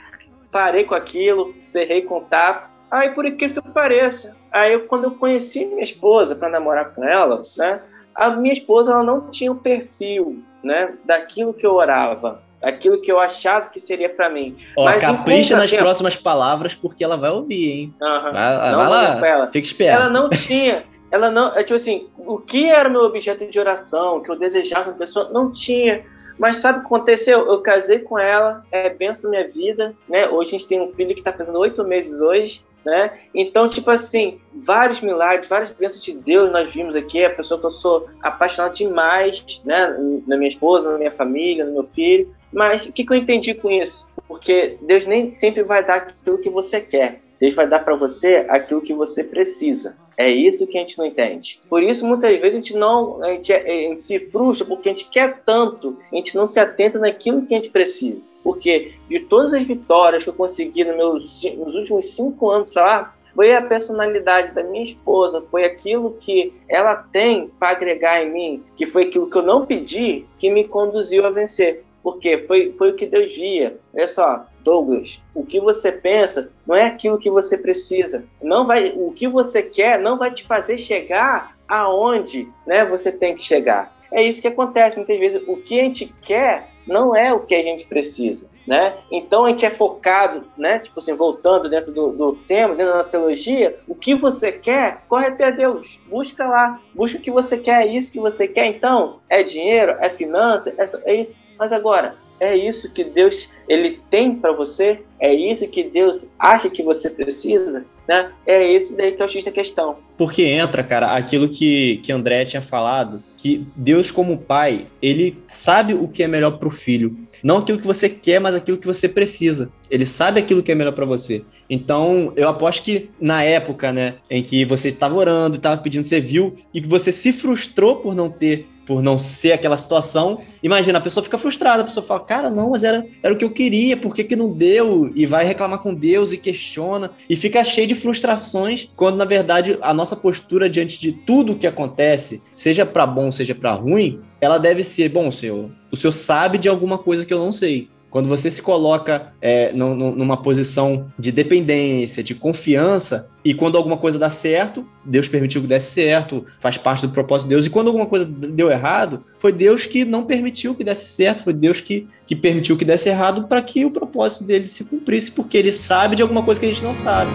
[0.53, 2.70] Parei com aquilo, cerrei contato.
[2.94, 7.42] Aí, por incrível que pareça, aí quando eu conheci minha esposa para namorar com ela,
[7.57, 7.80] né?
[8.14, 10.94] A minha esposa ela não tinha o um perfil, né?
[11.04, 14.57] Daquilo que eu orava aquilo que eu achava que seria para mim.
[14.74, 15.83] Ó, Mas capricha nas tempo...
[15.83, 17.94] próximas palavras porque ela vai ouvir, hein?
[18.00, 18.33] Uhum.
[18.33, 19.46] Vai, não vai lá, ela.
[19.48, 20.00] fica esperto.
[20.00, 24.22] Ela não tinha, ela não, é tipo assim, o que era meu objeto de oração,
[24.22, 26.07] que eu desejava na pessoa, não tinha.
[26.38, 27.46] Mas sabe o que aconteceu?
[27.46, 30.26] Eu casei com ela, é benção da minha vida, né?
[30.28, 33.12] Hoje a gente tem um filho que está fazendo oito meses hoje, né?
[33.35, 37.66] Então, tipo assim, vários milagres, várias bênçãos de Deus nós vimos aqui, a pessoa que
[37.66, 39.97] eu sou apaixonado demais, né?
[40.27, 42.35] Na minha esposa, na minha família, no meu filho.
[42.53, 44.07] Mas o que, que eu entendi com isso?
[44.29, 47.20] Porque Deus nem sempre vai dar aquilo que você quer.
[47.40, 49.97] Deus vai dar para você aquilo que você precisa.
[50.16, 51.61] É isso que a gente não entende.
[51.68, 54.92] Por isso, muitas vezes, a gente não a gente, a gente se frustra porque a
[54.92, 58.20] gente quer tanto, a gente não se atenta naquilo que a gente precisa.
[58.42, 62.85] Porque de todas as vitórias que eu consegui nos, meus, nos últimos cinco anos para
[62.85, 68.33] lá, foi a personalidade da minha esposa, foi aquilo que ela tem para agregar em
[68.33, 71.85] mim, que foi aquilo que eu não pedi, que me conduziu a vencer.
[72.03, 73.77] Porque foi, foi o que Deus via.
[73.92, 78.24] Olha só, Douglas, o que você pensa não é aquilo que você precisa.
[78.42, 83.37] Não vai, o que você quer não vai te fazer chegar aonde né, você tem
[83.37, 83.94] que chegar.
[84.11, 85.42] É isso que acontece muitas vezes.
[85.46, 88.94] O que a gente quer não é o que a gente precisa, né?
[89.11, 90.79] Então a gente é focado, né?
[90.79, 95.29] Tipo assim, voltando dentro do, do tema, dentro da teologia, o que você quer, corre
[95.29, 98.66] até Deus, busca lá, busca o que você quer, é isso que você quer.
[98.66, 101.37] Então, é dinheiro, é finança, é, é isso.
[101.59, 105.01] Mas agora, é isso que Deus ele tem para você?
[105.20, 107.85] É isso que Deus acha que você precisa?
[108.07, 108.31] Né?
[108.47, 109.97] É esse daí que é o X da questão.
[110.18, 115.94] Porque entra, cara, aquilo que, que André tinha falado, que Deus como pai, ele sabe
[115.94, 117.16] o que é melhor para o filho.
[117.42, 119.70] Não aquilo que você quer, mas aquilo que você precisa.
[119.90, 121.42] Ele sabe aquilo que é melhor para você.
[121.68, 126.20] Então, eu aposto que na época, né, em que você estava orando, estava pedindo, você
[126.20, 130.40] viu, e que você se frustrou por não ter por não ser aquela situação.
[130.62, 133.44] Imagina, a pessoa fica frustrada, a pessoa fala, cara, não, mas era, era o que
[133.44, 135.11] eu queria, por que, que não deu?
[135.14, 139.79] E vai reclamar com Deus e questiona, e fica cheio de frustrações, quando na verdade
[139.81, 144.59] a nossa postura diante de tudo que acontece, seja para bom, seja para ruim, ela
[144.59, 147.88] deve ser, bom, Senhor, o Senhor sabe de alguma coisa que eu não sei.
[148.14, 154.16] Quando você se coloca é, numa posição de dependência, de confiança, e quando alguma coisa
[154.16, 157.66] dá certo, Deus permitiu que desse certo, faz parte do propósito de Deus.
[157.66, 161.53] E quando alguma coisa deu errado, foi Deus que não permitiu que desse certo, foi
[161.53, 165.59] Deus que, que permitiu que desse errado para que o propósito dele se cumprisse, porque
[165.59, 167.33] ele sabe de alguma coisa que a gente não sabe.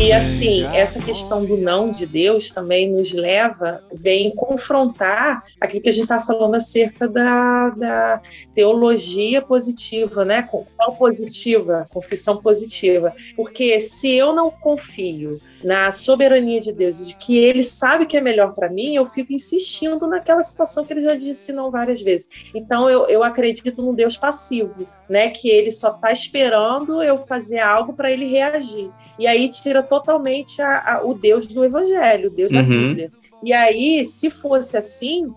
[0.00, 5.88] E assim, essa questão do não de Deus também nos leva, vem confrontar aquilo que
[5.88, 8.22] a gente estava falando acerca da, da
[8.54, 10.42] teologia positiva, né?
[10.42, 13.14] Confissão positiva, confissão positiva.
[13.36, 18.18] Porque se eu não confio na soberania de Deus e de que Ele sabe que
[18.18, 22.02] é melhor para mim, eu fico insistindo naquela situação que Ele já disse não várias
[22.02, 22.28] vezes.
[22.54, 25.30] Então eu, eu acredito num Deus passivo, né?
[25.30, 28.90] Que Ele só está esperando eu fazer algo para Ele reagir.
[29.18, 32.58] E aí tira totalmente a, a, o Deus do Evangelho, o Deus uhum.
[32.58, 33.12] da Bíblia.
[33.42, 35.32] E aí, se fosse assim,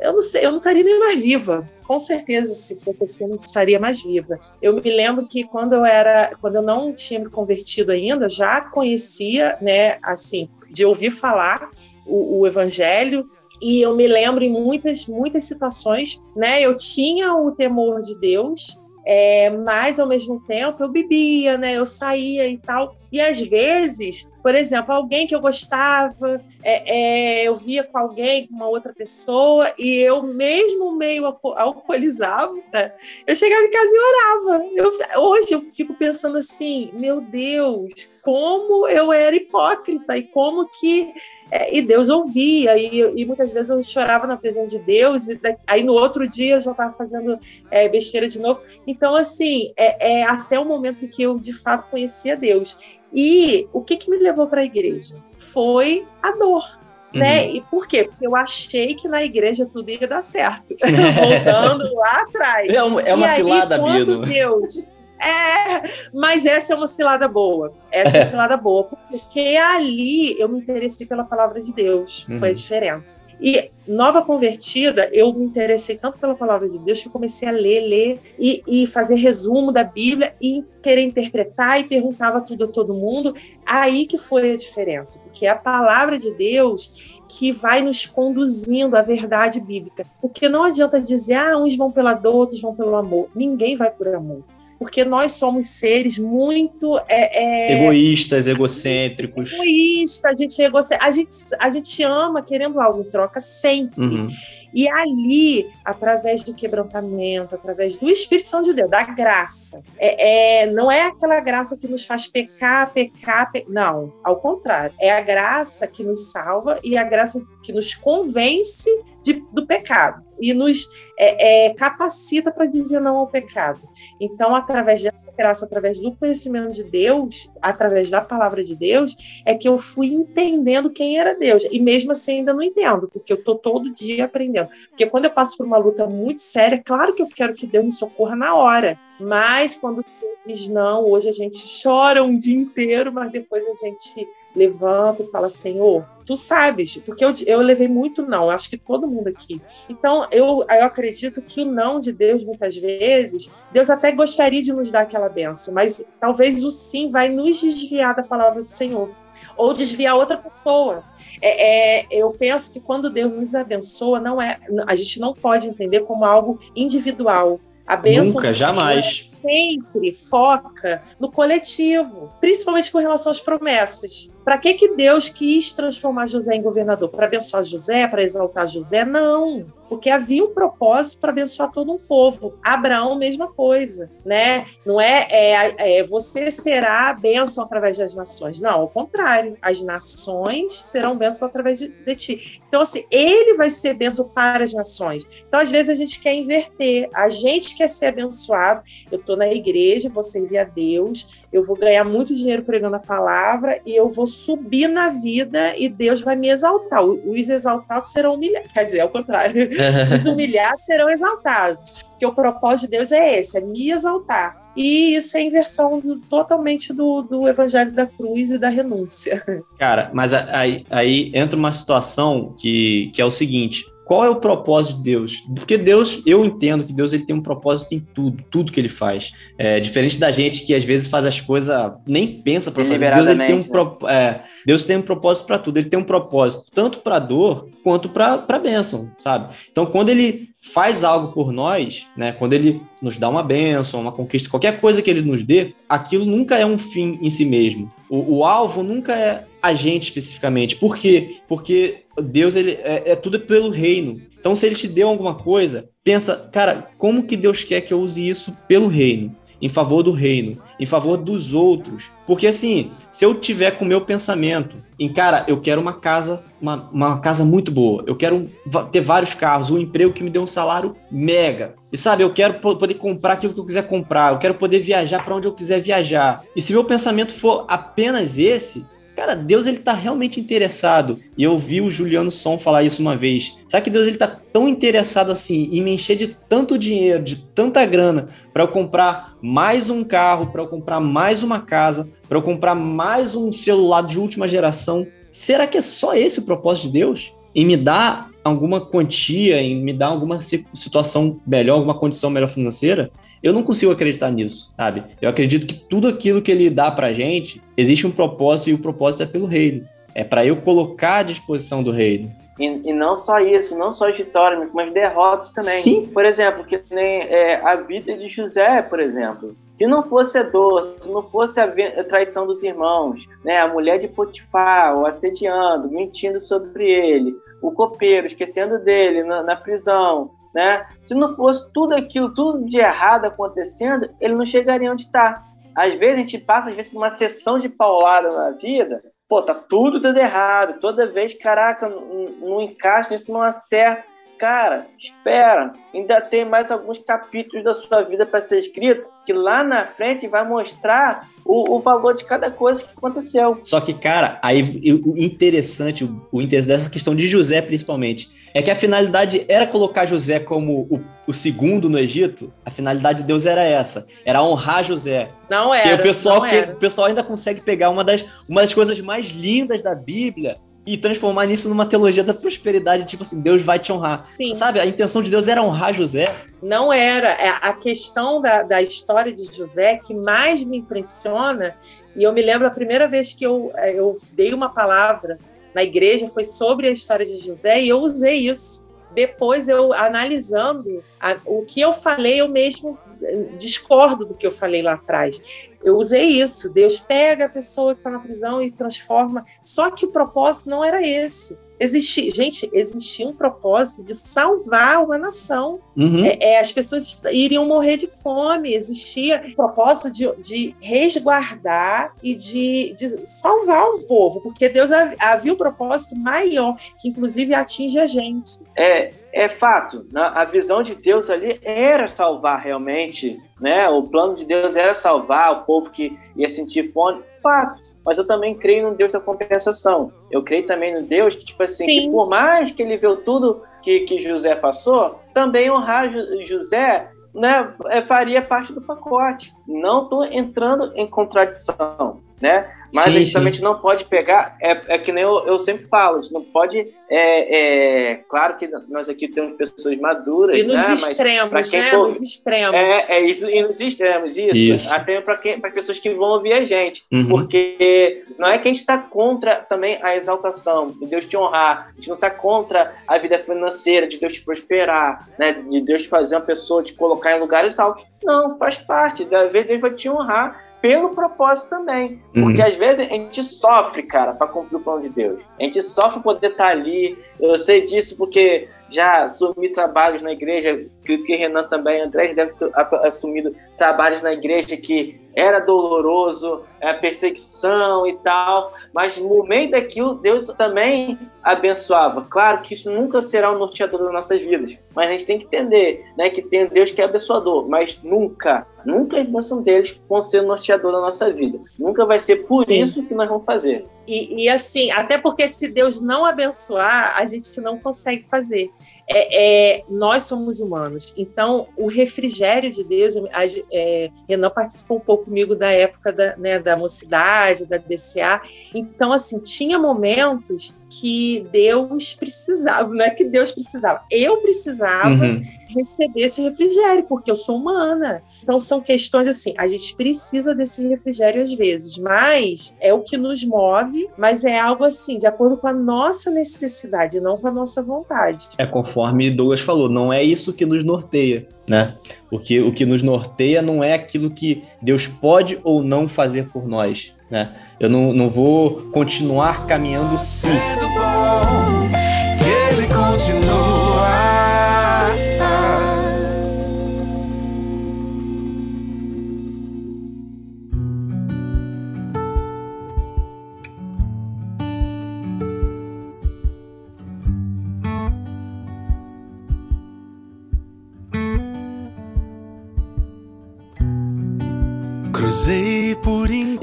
[0.00, 1.68] eu não sei, eu não estaria nem mais viva.
[1.86, 4.38] Com certeza, se fosse assim, eu não estaria mais viva.
[4.60, 8.60] Eu me lembro que quando eu era, quando eu não tinha me convertido ainda, já
[8.60, 11.70] conhecia, né, assim, de ouvir falar
[12.06, 13.28] o, o evangelho
[13.60, 16.62] e eu me lembro em muitas, muitas situações, né?
[16.62, 21.76] Eu tinha o temor de Deus, é, mas ao mesmo tempo eu bebia, né?
[21.76, 22.94] Eu saía e tal.
[23.10, 28.46] E às vezes, por exemplo, alguém que eu gostava, é, é, eu via com alguém,
[28.46, 32.92] com uma outra pessoa, e eu mesmo meio alcoolizado, né?
[33.26, 34.64] eu chegava em casa e orava.
[34.74, 41.14] Eu, hoje eu fico pensando assim, meu Deus, como eu era hipócrita e como que
[41.50, 45.40] é, e Deus ouvia e, e, muitas vezes eu chorava na presença de Deus e
[45.66, 47.38] aí no outro dia eu já estava fazendo
[47.70, 51.88] é, besteira de novo então assim é, é, até o momento que eu de fato
[51.88, 52.76] conhecia Deus
[53.12, 56.78] e o que que me levou para a igreja foi a dor
[57.12, 57.14] né?
[57.14, 57.20] Uhum.
[57.20, 57.50] Né?
[57.52, 58.04] E por quê?
[58.04, 60.74] Porque eu achei que na igreja tudo ia dar certo.
[60.78, 62.72] Voltando lá atrás.
[62.72, 64.26] É uma, é uma cilada, Bino.
[64.26, 64.84] Deus
[65.20, 65.82] é,
[66.14, 67.72] mas essa é uma cilada boa.
[67.90, 72.26] Essa é uma cilada boa, porque ali eu me interessei pela palavra de Deus.
[72.28, 72.38] Uhum.
[72.38, 73.18] Foi a diferença.
[73.40, 77.80] E nova convertida, eu me interessei tanto pela palavra de Deus que comecei a ler,
[77.80, 82.94] ler e, e, fazer resumo da Bíblia e querer interpretar e perguntava tudo a todo
[82.94, 83.34] mundo.
[83.64, 88.96] Aí que foi a diferença, porque é a palavra de Deus que vai nos conduzindo
[88.96, 90.04] à verdade bíblica.
[90.20, 93.28] Porque não adianta dizer, ah, uns vão pela dor, outros vão pelo amor.
[93.34, 94.42] Ninguém vai por amor
[94.78, 99.52] porque nós somos seres muito é, é, egoístas, egocêntricos.
[99.52, 104.00] Egoísta, a gente, é egocêntrico, a gente a gente ama querendo algo em troca sempre.
[104.00, 104.28] Uhum.
[104.72, 110.66] E ali, através do quebrantamento, através do Espírito Santo de Deus, da graça, é, é
[110.66, 113.64] não é aquela graça que nos faz pecar, pecar, pe...
[113.68, 118.90] não, ao contrário, é a graça que nos salva e a graça que nos convence
[119.22, 123.80] de, do pecado e nos é, é, capacita para dizer não ao pecado.
[124.20, 129.54] Então, através dessa graça, através do conhecimento de Deus, através da palavra de Deus, é
[129.54, 131.64] que eu fui entendendo quem era Deus.
[131.70, 134.57] E mesmo assim ainda não entendo, porque eu estou todo dia aprendendo.
[134.66, 137.84] Porque quando eu passo por uma luta muito séria, claro que eu quero que Deus
[137.84, 138.98] me socorra na hora.
[139.20, 140.04] Mas quando
[140.46, 145.26] diz não, hoje a gente chora um dia inteiro, mas depois a gente levanta e
[145.30, 149.60] fala, Senhor, tu sabes, porque eu, eu levei muito não, acho que todo mundo aqui.
[149.88, 154.72] Então, eu, eu acredito que o não de Deus, muitas vezes, Deus até gostaria de
[154.72, 159.10] nos dar aquela benção, mas talvez o sim vai nos desviar da palavra do Senhor,
[159.58, 161.02] ou desviar outra pessoa.
[161.42, 165.66] É, é, eu penso que quando Deus nos abençoa, não é, a gente não pode
[165.66, 169.30] entender como algo individual, a bênção Nunca, jamais.
[169.30, 174.30] sempre foca no coletivo, principalmente com relação às promessas.
[174.48, 177.10] Para que, que Deus quis transformar José em governador?
[177.10, 179.04] Para abençoar José, para exaltar José?
[179.04, 182.54] Não, porque havia um propósito para abençoar todo um povo.
[182.62, 184.66] Abraão, mesma coisa, né?
[184.86, 188.60] Não é, é, é você será bênção através das nações.
[188.60, 192.62] Não, ao contrário, as nações serão bênção através de, de ti.
[192.68, 195.26] Então, assim, ele vai ser bênção para as nações.
[195.46, 197.08] Então, às vezes, a gente quer inverter.
[197.14, 198.82] A gente quer ser abençoado.
[199.10, 203.00] Eu estou na igreja, vou servir a Deus, eu vou ganhar muito dinheiro pregando a
[203.00, 207.04] palavra e eu vou subir na vida e Deus vai me exaltar.
[207.04, 208.72] Os exaltados serão humilhados.
[208.72, 209.68] Quer dizer, ao contrário.
[210.14, 212.04] Os humilhados serão exaltados.
[212.10, 214.68] Porque o propósito de Deus é esse, é me exaltar.
[214.76, 219.42] E isso é inversão do, totalmente do, do evangelho da cruz e da renúncia.
[219.78, 224.36] Cara, mas aí, aí entra uma situação que, que é o seguinte: qual é o
[224.36, 225.44] propósito de Deus?
[225.54, 228.88] Porque Deus, eu entendo que Deus ele tem um propósito em tudo, tudo que ele
[228.88, 229.32] faz.
[229.58, 233.14] É, diferente da gente que às vezes faz as coisas, nem pensa para fazer.
[233.14, 235.76] Deus, ele tem um pro, é, Deus tem um propósito para tudo.
[235.76, 239.54] Ele tem um propósito tanto para dor quanto para bênção, sabe?
[239.70, 242.32] Então, quando ele faz algo por nós, né?
[242.32, 246.24] Quando ele nos dá uma bênção, uma conquista, qualquer coisa que ele nos dê, aquilo
[246.24, 247.92] nunca é um fim em si mesmo.
[248.08, 250.76] O, o alvo nunca é a gente especificamente.
[250.76, 251.36] Por quê?
[251.46, 254.20] Porque Deus ele é, é tudo pelo reino.
[254.38, 258.00] Então, se ele te deu alguma coisa, pensa, cara, como que Deus quer que eu
[258.00, 259.36] use isso pelo reino?
[259.60, 262.10] em favor do reino, em favor dos outros.
[262.26, 266.42] Porque assim, se eu tiver com o meu pensamento em, cara, eu quero uma casa,
[266.60, 268.48] uma, uma casa muito boa, eu quero
[268.92, 271.74] ter vários carros, um emprego que me dê um salário mega.
[271.92, 275.24] E sabe, eu quero poder comprar aquilo que eu quiser comprar, eu quero poder viajar
[275.24, 276.42] para onde eu quiser viajar.
[276.54, 278.84] E se meu pensamento for apenas esse,
[279.18, 281.18] Cara, Deus ele tá realmente interessado.
[281.36, 283.58] E eu vi o Juliano Som falar isso uma vez.
[283.68, 287.34] Sabe que Deus ele tá tão interessado assim em me encher de tanto dinheiro, de
[287.34, 292.38] tanta grana, para eu comprar mais um carro, para eu comprar mais uma casa, para
[292.38, 295.04] eu comprar mais um celular de última geração.
[295.32, 297.34] Será que é só esse o propósito de Deus?
[297.52, 303.10] Em me dar alguma quantia, em me dar alguma situação melhor, alguma condição melhor financeira?
[303.42, 305.04] Eu não consigo acreditar nisso, sabe?
[305.20, 308.78] Eu acredito que tudo aquilo que ele dá pra gente, existe um propósito e o
[308.78, 309.86] propósito é pelo reino.
[310.14, 312.30] É para eu colocar à disposição do reino.
[312.58, 315.80] E, e, não só isso, não só as vitórias, mas derrotas também.
[315.80, 316.06] Sim.
[316.12, 319.56] Por exemplo, que nem é, a vida de José, por exemplo.
[319.64, 321.68] Se não fosse a dor, se não fosse a,
[322.02, 327.32] traição dos irmãos, né, a mulher de Potifar, o assediando, mentindo sobre ele,
[327.62, 330.86] o copeiro esquecendo dele na, na prisão, né?
[331.06, 335.44] Se não fosse tudo aquilo, tudo de errado acontecendo, ele não chegaria onde está.
[335.74, 339.42] Às vezes a gente passa às vezes por uma sessão de paulada na vida pô,
[339.42, 340.80] tá tudo dando errado.
[340.80, 344.04] Toda vez, caraca, não, encaixa, isso não acerta.
[344.38, 349.64] Cara, espera, ainda tem mais alguns capítulos da sua vida para ser escrito, que lá
[349.64, 353.58] na frente vai mostrar o, o, valor de cada coisa que aconteceu.
[353.62, 354.62] Só que, cara, aí
[355.04, 360.06] o interessante, o interesse dessa questão de José, principalmente, é que a finalidade era colocar
[360.06, 362.52] José como o, o, segundo no Egito.
[362.64, 365.30] A finalidade de Deus era essa, era honrar José.
[365.50, 365.90] Não era.
[365.90, 369.28] E o pessoal que o pessoal ainda consegue pegar uma das, uma das coisas mais
[369.28, 370.56] lindas da Bíblia
[370.88, 374.20] e transformar nisso numa teologia da prosperidade, tipo assim, Deus vai te honrar.
[374.20, 374.54] Sim.
[374.54, 376.24] Sabe, a intenção de Deus era honrar José.
[376.62, 377.28] Não era.
[377.28, 381.76] É a questão da, da história de José que mais me impressiona,
[382.16, 385.36] e eu me lembro a primeira vez que eu, é, eu dei uma palavra
[385.74, 388.86] na igreja foi sobre a história de José e eu usei isso.
[389.14, 394.52] Depois eu analisando a, o que eu falei, eu mesmo eh, discordo do que eu
[394.52, 395.40] falei lá atrás.
[395.82, 396.70] Eu usei isso.
[396.70, 399.44] Deus pega a pessoa que está na prisão e transforma.
[399.62, 401.58] Só que o propósito não era esse.
[401.80, 405.80] Existia, gente, existia um propósito de salvar uma nação.
[405.96, 406.24] Uhum.
[406.24, 408.74] É, é, as pessoas iriam morrer de fome.
[408.74, 415.52] Existia um propósito de, de resguardar e de, de, salvar um povo, porque Deus havia
[415.52, 418.58] um propósito maior, que inclusive atinge a gente.
[418.76, 420.06] É, é fato.
[420.14, 423.88] A visão de Deus ali era salvar realmente, né?
[423.88, 427.22] O plano de Deus era salvar o povo que ia sentir fome.
[427.42, 430.10] Fato mas eu também creio no Deus da compensação.
[430.30, 433.60] Eu creio também no Deus que, tipo assim, que por mais que ele viu tudo
[433.82, 436.10] que, que José passou, também honrar
[436.46, 439.52] José né, é, faria parte do pacote.
[439.66, 442.72] Não estou entrando em contradição, né?
[442.94, 443.32] Mas sim, a gente sim.
[443.32, 446.42] também não pode pegar, é, é que nem eu, eu, sempre falo, a gente não
[446.42, 446.86] pode.
[447.10, 450.58] É, é, claro que nós aqui temos pessoas maduras.
[450.58, 450.94] E nos né?
[450.94, 451.90] extremos, Mas quem né?
[451.90, 452.74] For, nos extremos.
[452.74, 454.56] É, é isso, e nos extremos, isso.
[454.56, 454.94] isso.
[454.94, 457.04] Até para pessoas que vão ouvir a gente.
[457.12, 457.28] Uhum.
[457.28, 461.88] Porque não é que a gente está contra também a exaltação, de Deus te honrar.
[461.90, 465.52] A gente não está contra a vida financeira, de Deus te prosperar, né?
[465.52, 468.04] de Deus fazer uma pessoa te colocar em lugares altos.
[468.22, 469.24] Não, faz parte.
[469.24, 472.22] Da vez Deus vai te honrar pelo propósito também.
[472.34, 472.44] Uhum.
[472.44, 475.40] Porque às vezes a gente sofre, cara, para cumprir o plano de Deus.
[475.58, 477.18] A gente sofre poder estar tá ali.
[477.40, 480.70] Eu sei disso porque já assumi trabalhos na igreja,
[481.02, 482.70] acredito que Renan também, André deve ter
[483.04, 489.70] assumido trabalhos na igreja que era doloroso, a é, perseguição e tal, mas no momento
[489.70, 492.26] daquilo, Deus também abençoava.
[492.28, 495.44] Claro que isso nunca será o norteador das nossas vidas, mas a gente tem que
[495.44, 500.20] entender né, que tem Deus que é abençoador, mas nunca, nunca a bênção deles vão
[500.20, 501.60] ser o norteador da nossa vida.
[501.78, 502.82] Nunca vai ser por Sim.
[502.82, 503.84] isso que nós vamos fazer.
[504.08, 508.72] E, e, assim, até porque se Deus não abençoar, a gente não consegue fazer.
[509.10, 511.14] É, é nós somos humanos.
[511.16, 516.36] Então, o refrigério de Deus, a, é, Renan participou um pouco comigo da época da,
[516.36, 518.40] né, da mocidade, da DCA.
[518.74, 525.40] Então, assim, tinha momentos que Deus precisava, não é que Deus precisava, eu precisava uhum.
[525.68, 528.22] receber esse refrigério, porque eu sou humana.
[528.48, 533.18] Então são questões assim, a gente precisa desse refrigério às vezes, mas é o que
[533.18, 537.50] nos move, mas é algo assim, de acordo com a nossa necessidade, não com a
[537.50, 538.48] nossa vontade.
[538.56, 541.98] É conforme Douglas falou, não é isso que nos norteia, né?
[542.30, 546.66] Porque o que nos norteia não é aquilo que Deus pode ou não fazer por
[546.66, 547.54] nós, né?
[547.78, 550.48] Eu não, não vou continuar caminhando sim.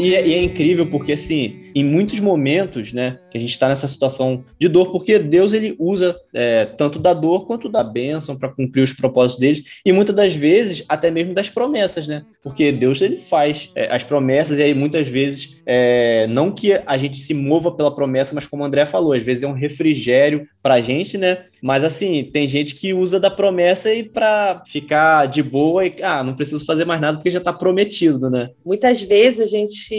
[0.05, 3.67] E, é, e é incrível porque, assim, em muitos momentos, né, que a gente está
[3.67, 8.37] nessa situação de dor, porque Deus ele usa é, tanto da dor quanto da bênção
[8.37, 12.23] para cumprir os propósitos dele, e muitas das vezes até mesmo das promessas, né?
[12.41, 16.97] Porque Deus ele faz é, as promessas, e aí muitas vezes, é, não que a
[16.97, 20.47] gente se mova pela promessa, mas como o André falou, às vezes é um refrigério
[20.61, 21.45] para a gente, né?
[21.61, 26.23] Mas assim, tem gente que usa da promessa e para ficar de boa e, ah,
[26.23, 28.49] não preciso fazer mais nada porque já está prometido, né?
[28.65, 29.94] Muitas vezes a gente,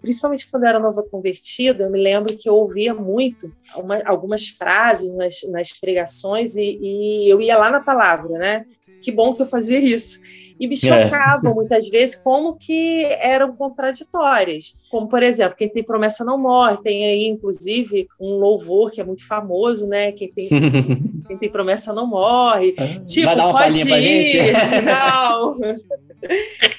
[0.00, 5.16] principalmente quando era nova convertida, eu me lembro que eu ouvia muito uma, algumas frases
[5.16, 8.64] nas, nas pregações e, e, eu ia lá na palavra, né?
[9.00, 10.20] Que bom que eu fazia isso.
[10.58, 11.54] E me chocavam é.
[11.54, 14.74] muitas vezes como que eram contraditórias.
[14.90, 16.76] Como, por exemplo, quem tem promessa não morre.
[16.82, 20.12] Tem aí, inclusive, um louvor que é muito famoso, né?
[20.12, 20.48] Quem tem,
[21.26, 22.72] quem tem promessa não morre.
[23.06, 24.36] Tipo, Vai dar uma pode ir, pra gente?
[24.84, 25.56] Não.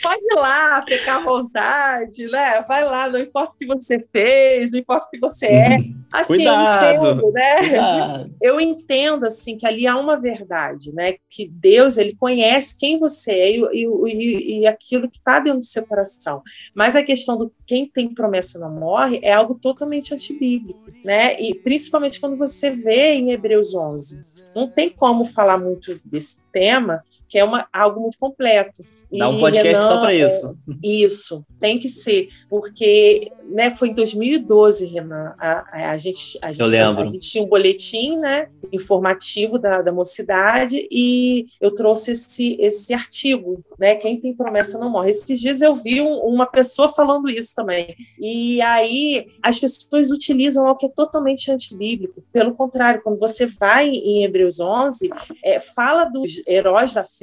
[0.02, 2.62] Pode ir lá, ficar à vontade, né?
[2.68, 5.78] Vai lá, não importa o que você fez, não importa o que você é.
[6.12, 7.06] Assim, Cuidado.
[7.06, 7.58] eu entendo, né?
[7.60, 8.36] Cuidado.
[8.42, 11.16] Eu entendo, assim, que ali há uma verdade, né?
[11.30, 15.66] Que Deus, ele conhece quem você é e, e, e aquilo que está dentro do
[15.66, 16.42] seu coração.
[16.76, 21.40] Mas a questão do quem tem promessa não morre é algo totalmente antibíblico, né?
[21.40, 24.22] E principalmente quando você vê em Hebreus 11.
[24.54, 28.84] Não tem como falar muito desse tema que é uma, algo muito completo.
[29.10, 30.48] Dá um podcast Renan, só para isso.
[30.70, 36.48] É, isso, tem que ser, porque né, foi em 2012, Renan, a, a, gente, a,
[36.48, 37.04] gente, eu lembro.
[37.04, 42.94] a gente tinha um boletim né, informativo da, da mocidade e eu trouxe esse, esse
[42.94, 45.12] artigo, né, Quem tem promessa não morre.
[45.12, 47.96] Esses dias eu vi um, uma pessoa falando isso também.
[48.20, 52.22] E aí as pessoas utilizam algo que é totalmente antibíblico.
[52.34, 55.10] Pelo contrário, quando você vai em Hebreus 11,
[55.44, 57.21] é, fala dos heróis da fé,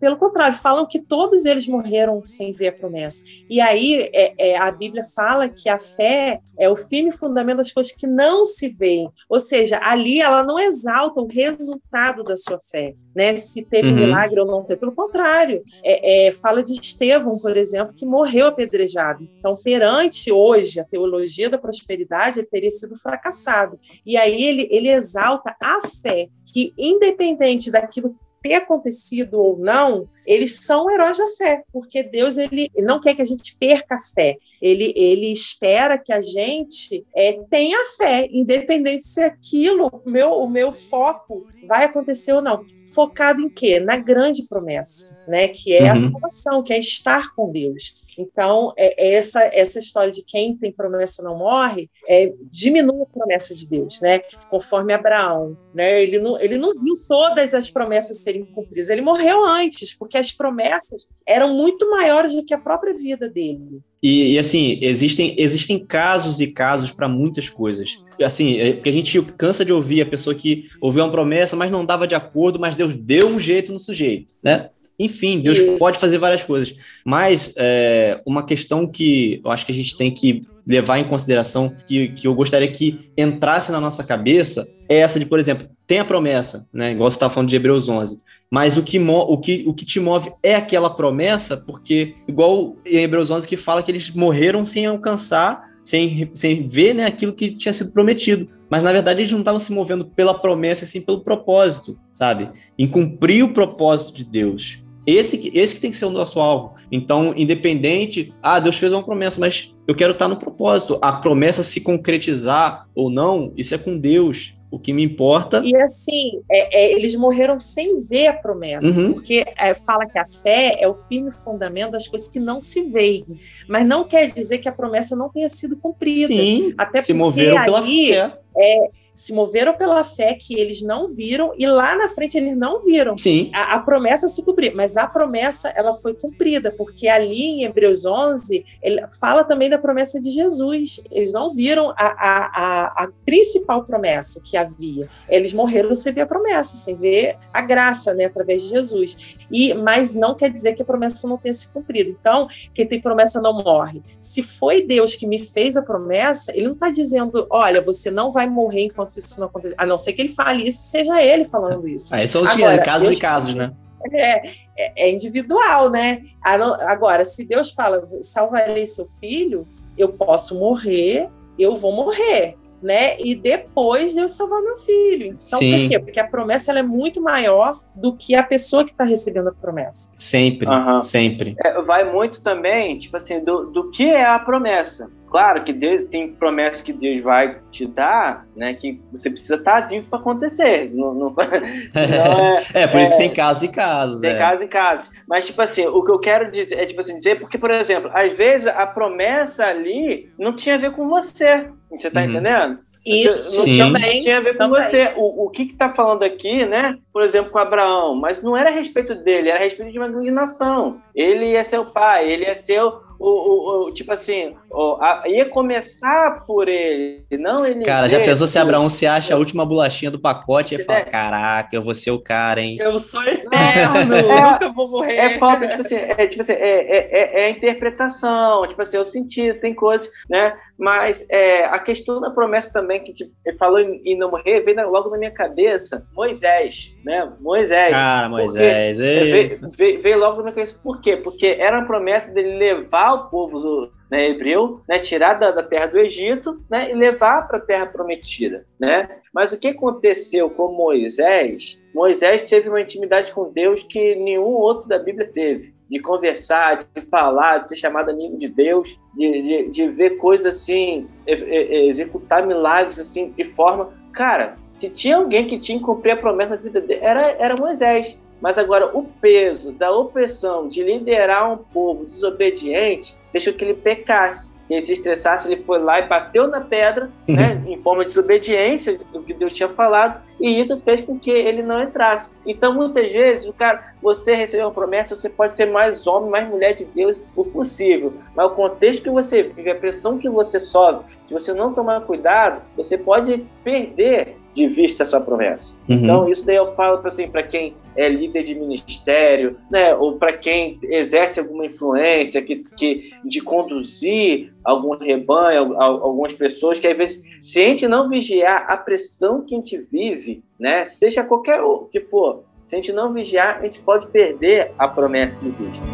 [0.00, 3.22] pelo contrário, falam que todos eles morreram sem ver a promessa.
[3.48, 7.72] E aí é, é, a Bíblia fala que a fé é o firme fundamento das
[7.72, 9.10] coisas que não se veem.
[9.28, 13.36] Ou seja, ali ela não exalta o resultado da sua fé, né?
[13.36, 13.94] Se teve uhum.
[13.96, 14.80] milagre ou não teve.
[14.80, 19.28] Pelo contrário, é, é, fala de Estevão, por exemplo, que morreu apedrejado.
[19.38, 23.78] Então, perante hoje a teologia da prosperidade, ele teria sido fracassado.
[24.04, 30.60] E aí ele, ele exalta a fé, que independente daquilo ter acontecido ou não, eles
[30.66, 34.36] são heróis da fé, porque Deus ele não quer que a gente perca a fé.
[34.60, 40.70] Ele, ele espera que a gente é, tenha fé, independente se aquilo, meu, o meu
[40.70, 42.64] foco vai acontecer ou não.
[42.94, 43.80] Focado em quê?
[43.80, 45.48] Na grande promessa, né?
[45.48, 45.90] Que é uhum.
[45.90, 47.94] a salvação, que é estar com Deus.
[48.18, 53.06] Então, é, é, essa, essa história de quem tem promessa não morre é, diminui a
[53.06, 54.20] promessa de Deus, né?
[54.50, 56.02] Conforme Abraão, né?
[56.02, 58.88] Ele não, ele não viu todas as promessas serem cumpridas.
[58.88, 63.82] Ele morreu antes, porque as promessas eram muito maiores do que a própria vida dele.
[64.04, 67.98] E, e, assim, existem, existem casos e casos para muitas coisas.
[68.22, 71.70] Assim, é, porque a gente cansa de ouvir a pessoa que ouviu uma promessa, mas
[71.70, 74.68] não dava de acordo, mas Deus deu um jeito no sujeito, né?
[74.98, 75.78] Enfim, Deus Isso.
[75.78, 76.76] pode fazer várias coisas.
[77.02, 81.74] Mas é, uma questão que eu acho que a gente tem que levar em consideração,
[81.86, 85.98] que, que eu gostaria que entrasse na nossa cabeça, é essa de, por exemplo, tem
[85.98, 86.92] a promessa, né?
[86.92, 88.20] Igual você estava falando de Hebreus 11.
[88.50, 92.98] Mas o que, o, que, o que te move é aquela promessa, porque, igual em
[92.98, 97.50] Hebreus 11, que fala que eles morreram sem alcançar, sem, sem ver né, aquilo que
[97.50, 98.48] tinha sido prometido.
[98.70, 102.50] Mas, na verdade, eles não estavam se movendo pela promessa, sim pelo propósito, sabe?
[102.78, 104.83] Em cumprir o propósito de Deus.
[105.06, 106.74] Esse, esse que tem que ser o nosso alvo.
[106.90, 110.98] Então, independente, ah, Deus fez uma promessa, mas eu quero estar no propósito.
[111.02, 114.54] A promessa se concretizar ou não, isso é com Deus.
[114.70, 115.62] O que me importa.
[115.64, 119.12] E assim, é, é, eles morreram sem ver a promessa, uhum.
[119.12, 122.82] porque é, fala que a fé é o firme fundamento das coisas que não se
[122.82, 123.24] veem.
[123.68, 126.26] Mas não quer dizer que a promessa não tenha sido cumprida.
[126.26, 128.36] Sim, Até se moveram pela fé.
[128.56, 132.80] É, se moveram pela fé que eles não viram e lá na frente eles não
[132.80, 133.16] viram.
[133.16, 133.50] Sim.
[133.54, 138.04] A, a promessa se cumpriu, mas a promessa ela foi cumprida, porque ali em Hebreus
[138.04, 141.00] 11 ele fala também da promessa de Jesus.
[141.12, 145.08] Eles não viram a, a, a, a principal promessa que havia.
[145.28, 149.16] Eles morreram sem ver a promessa, sem ver a graça, né, através de Jesus.
[149.50, 152.10] E mas não quer dizer que a promessa não tenha se cumprido.
[152.10, 154.02] Então, quem tem promessa não morre.
[154.18, 158.32] Se foi Deus que me fez a promessa, ele não está dizendo, olha, você não
[158.32, 159.74] vai morrer enquanto enquanto isso não acontecer.
[159.78, 162.08] A não ser que ele fale isso, seja ele falando isso.
[162.10, 163.72] Aí são os Agora, casos Deus, e casos, né?
[164.12, 166.20] É, é, é individual, né?
[166.42, 171.28] Agora, se Deus fala, salvarei seu filho, eu posso morrer,
[171.58, 173.18] eu vou morrer né?
[173.18, 175.38] E depois Deus salvar meu filho.
[175.46, 175.84] Então, Sim.
[175.84, 175.98] por quê?
[175.98, 179.52] Porque a promessa ela é muito maior do que a pessoa que está recebendo a
[179.52, 180.12] promessa.
[180.16, 181.00] Sempre, uhum.
[181.00, 181.56] sempre.
[181.64, 185.10] É, vai muito também, tipo assim, do, do que é a promessa.
[185.34, 188.72] Claro que Deus, tem promessa que Deus vai te dar, né?
[188.72, 190.92] Que você precisa estar tá vivo para acontecer.
[190.94, 194.20] Não, não, não é, é, por isso que tem casos e casos.
[194.20, 194.38] Tem é.
[194.38, 195.10] casos e casos.
[195.28, 198.12] Mas, tipo assim, o que eu quero dizer é, tipo assim, dizer, porque, por exemplo,
[198.14, 201.68] às vezes a promessa ali não tinha a ver com você.
[201.90, 202.30] Você tá uhum.
[202.30, 202.78] entendendo?
[203.04, 204.82] Isso, não tinha, também, tinha a ver com também.
[204.82, 205.12] você.
[205.16, 206.96] O, o que está falando aqui, né?
[207.12, 210.08] Por exemplo, com Abraão, mas não era a respeito dele, era a respeito de uma
[210.08, 211.00] nação.
[211.14, 212.80] Ele ia ser o pai, ele ia ser
[213.18, 217.84] o, o, o, o, tipo assim, o, a, ia começar por ele, não ele.
[217.84, 221.04] Cara, já pensou se Abraão se acha a última bolachinha do pacote e fala: é.
[221.04, 222.76] Caraca, eu vou ser o cara, hein?
[222.80, 225.16] Eu sou eterno, é, nunca vou morrer.
[225.16, 228.96] É falta, tipo assim, é, tipo assim, é, é, é, é a interpretação, tipo assim,
[228.96, 230.54] é o sentido, tem coisas, né?
[230.78, 233.14] Mas é, a questão da promessa também, que
[233.44, 237.32] ele falou em, não morrer, veio logo na minha cabeça Moisés, né?
[237.40, 237.92] Moisés.
[237.92, 238.98] Cara, Moisés.
[238.98, 240.80] Veio, veio, veio, logo na minha cabeça.
[240.82, 241.16] Por quê?
[241.16, 245.62] Porque era a promessa dele levar o povo do, né, hebreu, né, tirar da, da,
[245.62, 248.64] terra do Egito né, e levar para a terra prometida.
[248.78, 249.08] Né?
[249.32, 251.80] Mas o que aconteceu com Moisés?
[251.94, 257.00] Moisés teve uma intimidade com Deus que nenhum outro da Bíblia teve de conversar, de
[257.02, 262.98] falar, de ser chamado amigo de Deus, de, de, de ver coisas assim, executar milagres
[262.98, 263.92] assim de forma.
[264.12, 267.56] Cara, se tinha alguém que tinha que cumprir a promessa da vida dele, era, era
[267.56, 268.18] Moisés.
[268.40, 274.54] Mas agora o peso da opressão de liderar um povo desobediente deixou que ele pecasse
[274.68, 277.34] ele se estressasse, ele foi lá e bateu na pedra, uhum.
[277.34, 281.30] né, em forma de desobediência do que Deus tinha falado, e isso fez com que
[281.30, 282.32] ele não entrasse.
[282.46, 286.48] Então, muitas vezes, o cara, você recebeu uma promessa, você pode ser mais homem, mais
[286.48, 290.60] mulher de Deus o possível, mas o contexto que você vive, a pressão que você
[290.60, 295.76] sofre, se você não tomar cuidado, você pode perder de vista a sua promessa.
[295.88, 295.96] Uhum.
[295.96, 300.32] Então, isso daí eu falo para assim, quem é líder de ministério, né, ou para
[300.32, 307.22] quem exerce alguma influência que, que, de conduzir algum rebanho, algumas pessoas, que às vezes,
[307.38, 310.23] se a gente não vigiar a pressão que a gente vive,
[310.58, 314.72] né, seja qualquer o que for, se a gente não vigiar, a gente pode perder
[314.78, 315.86] a promessa de vista.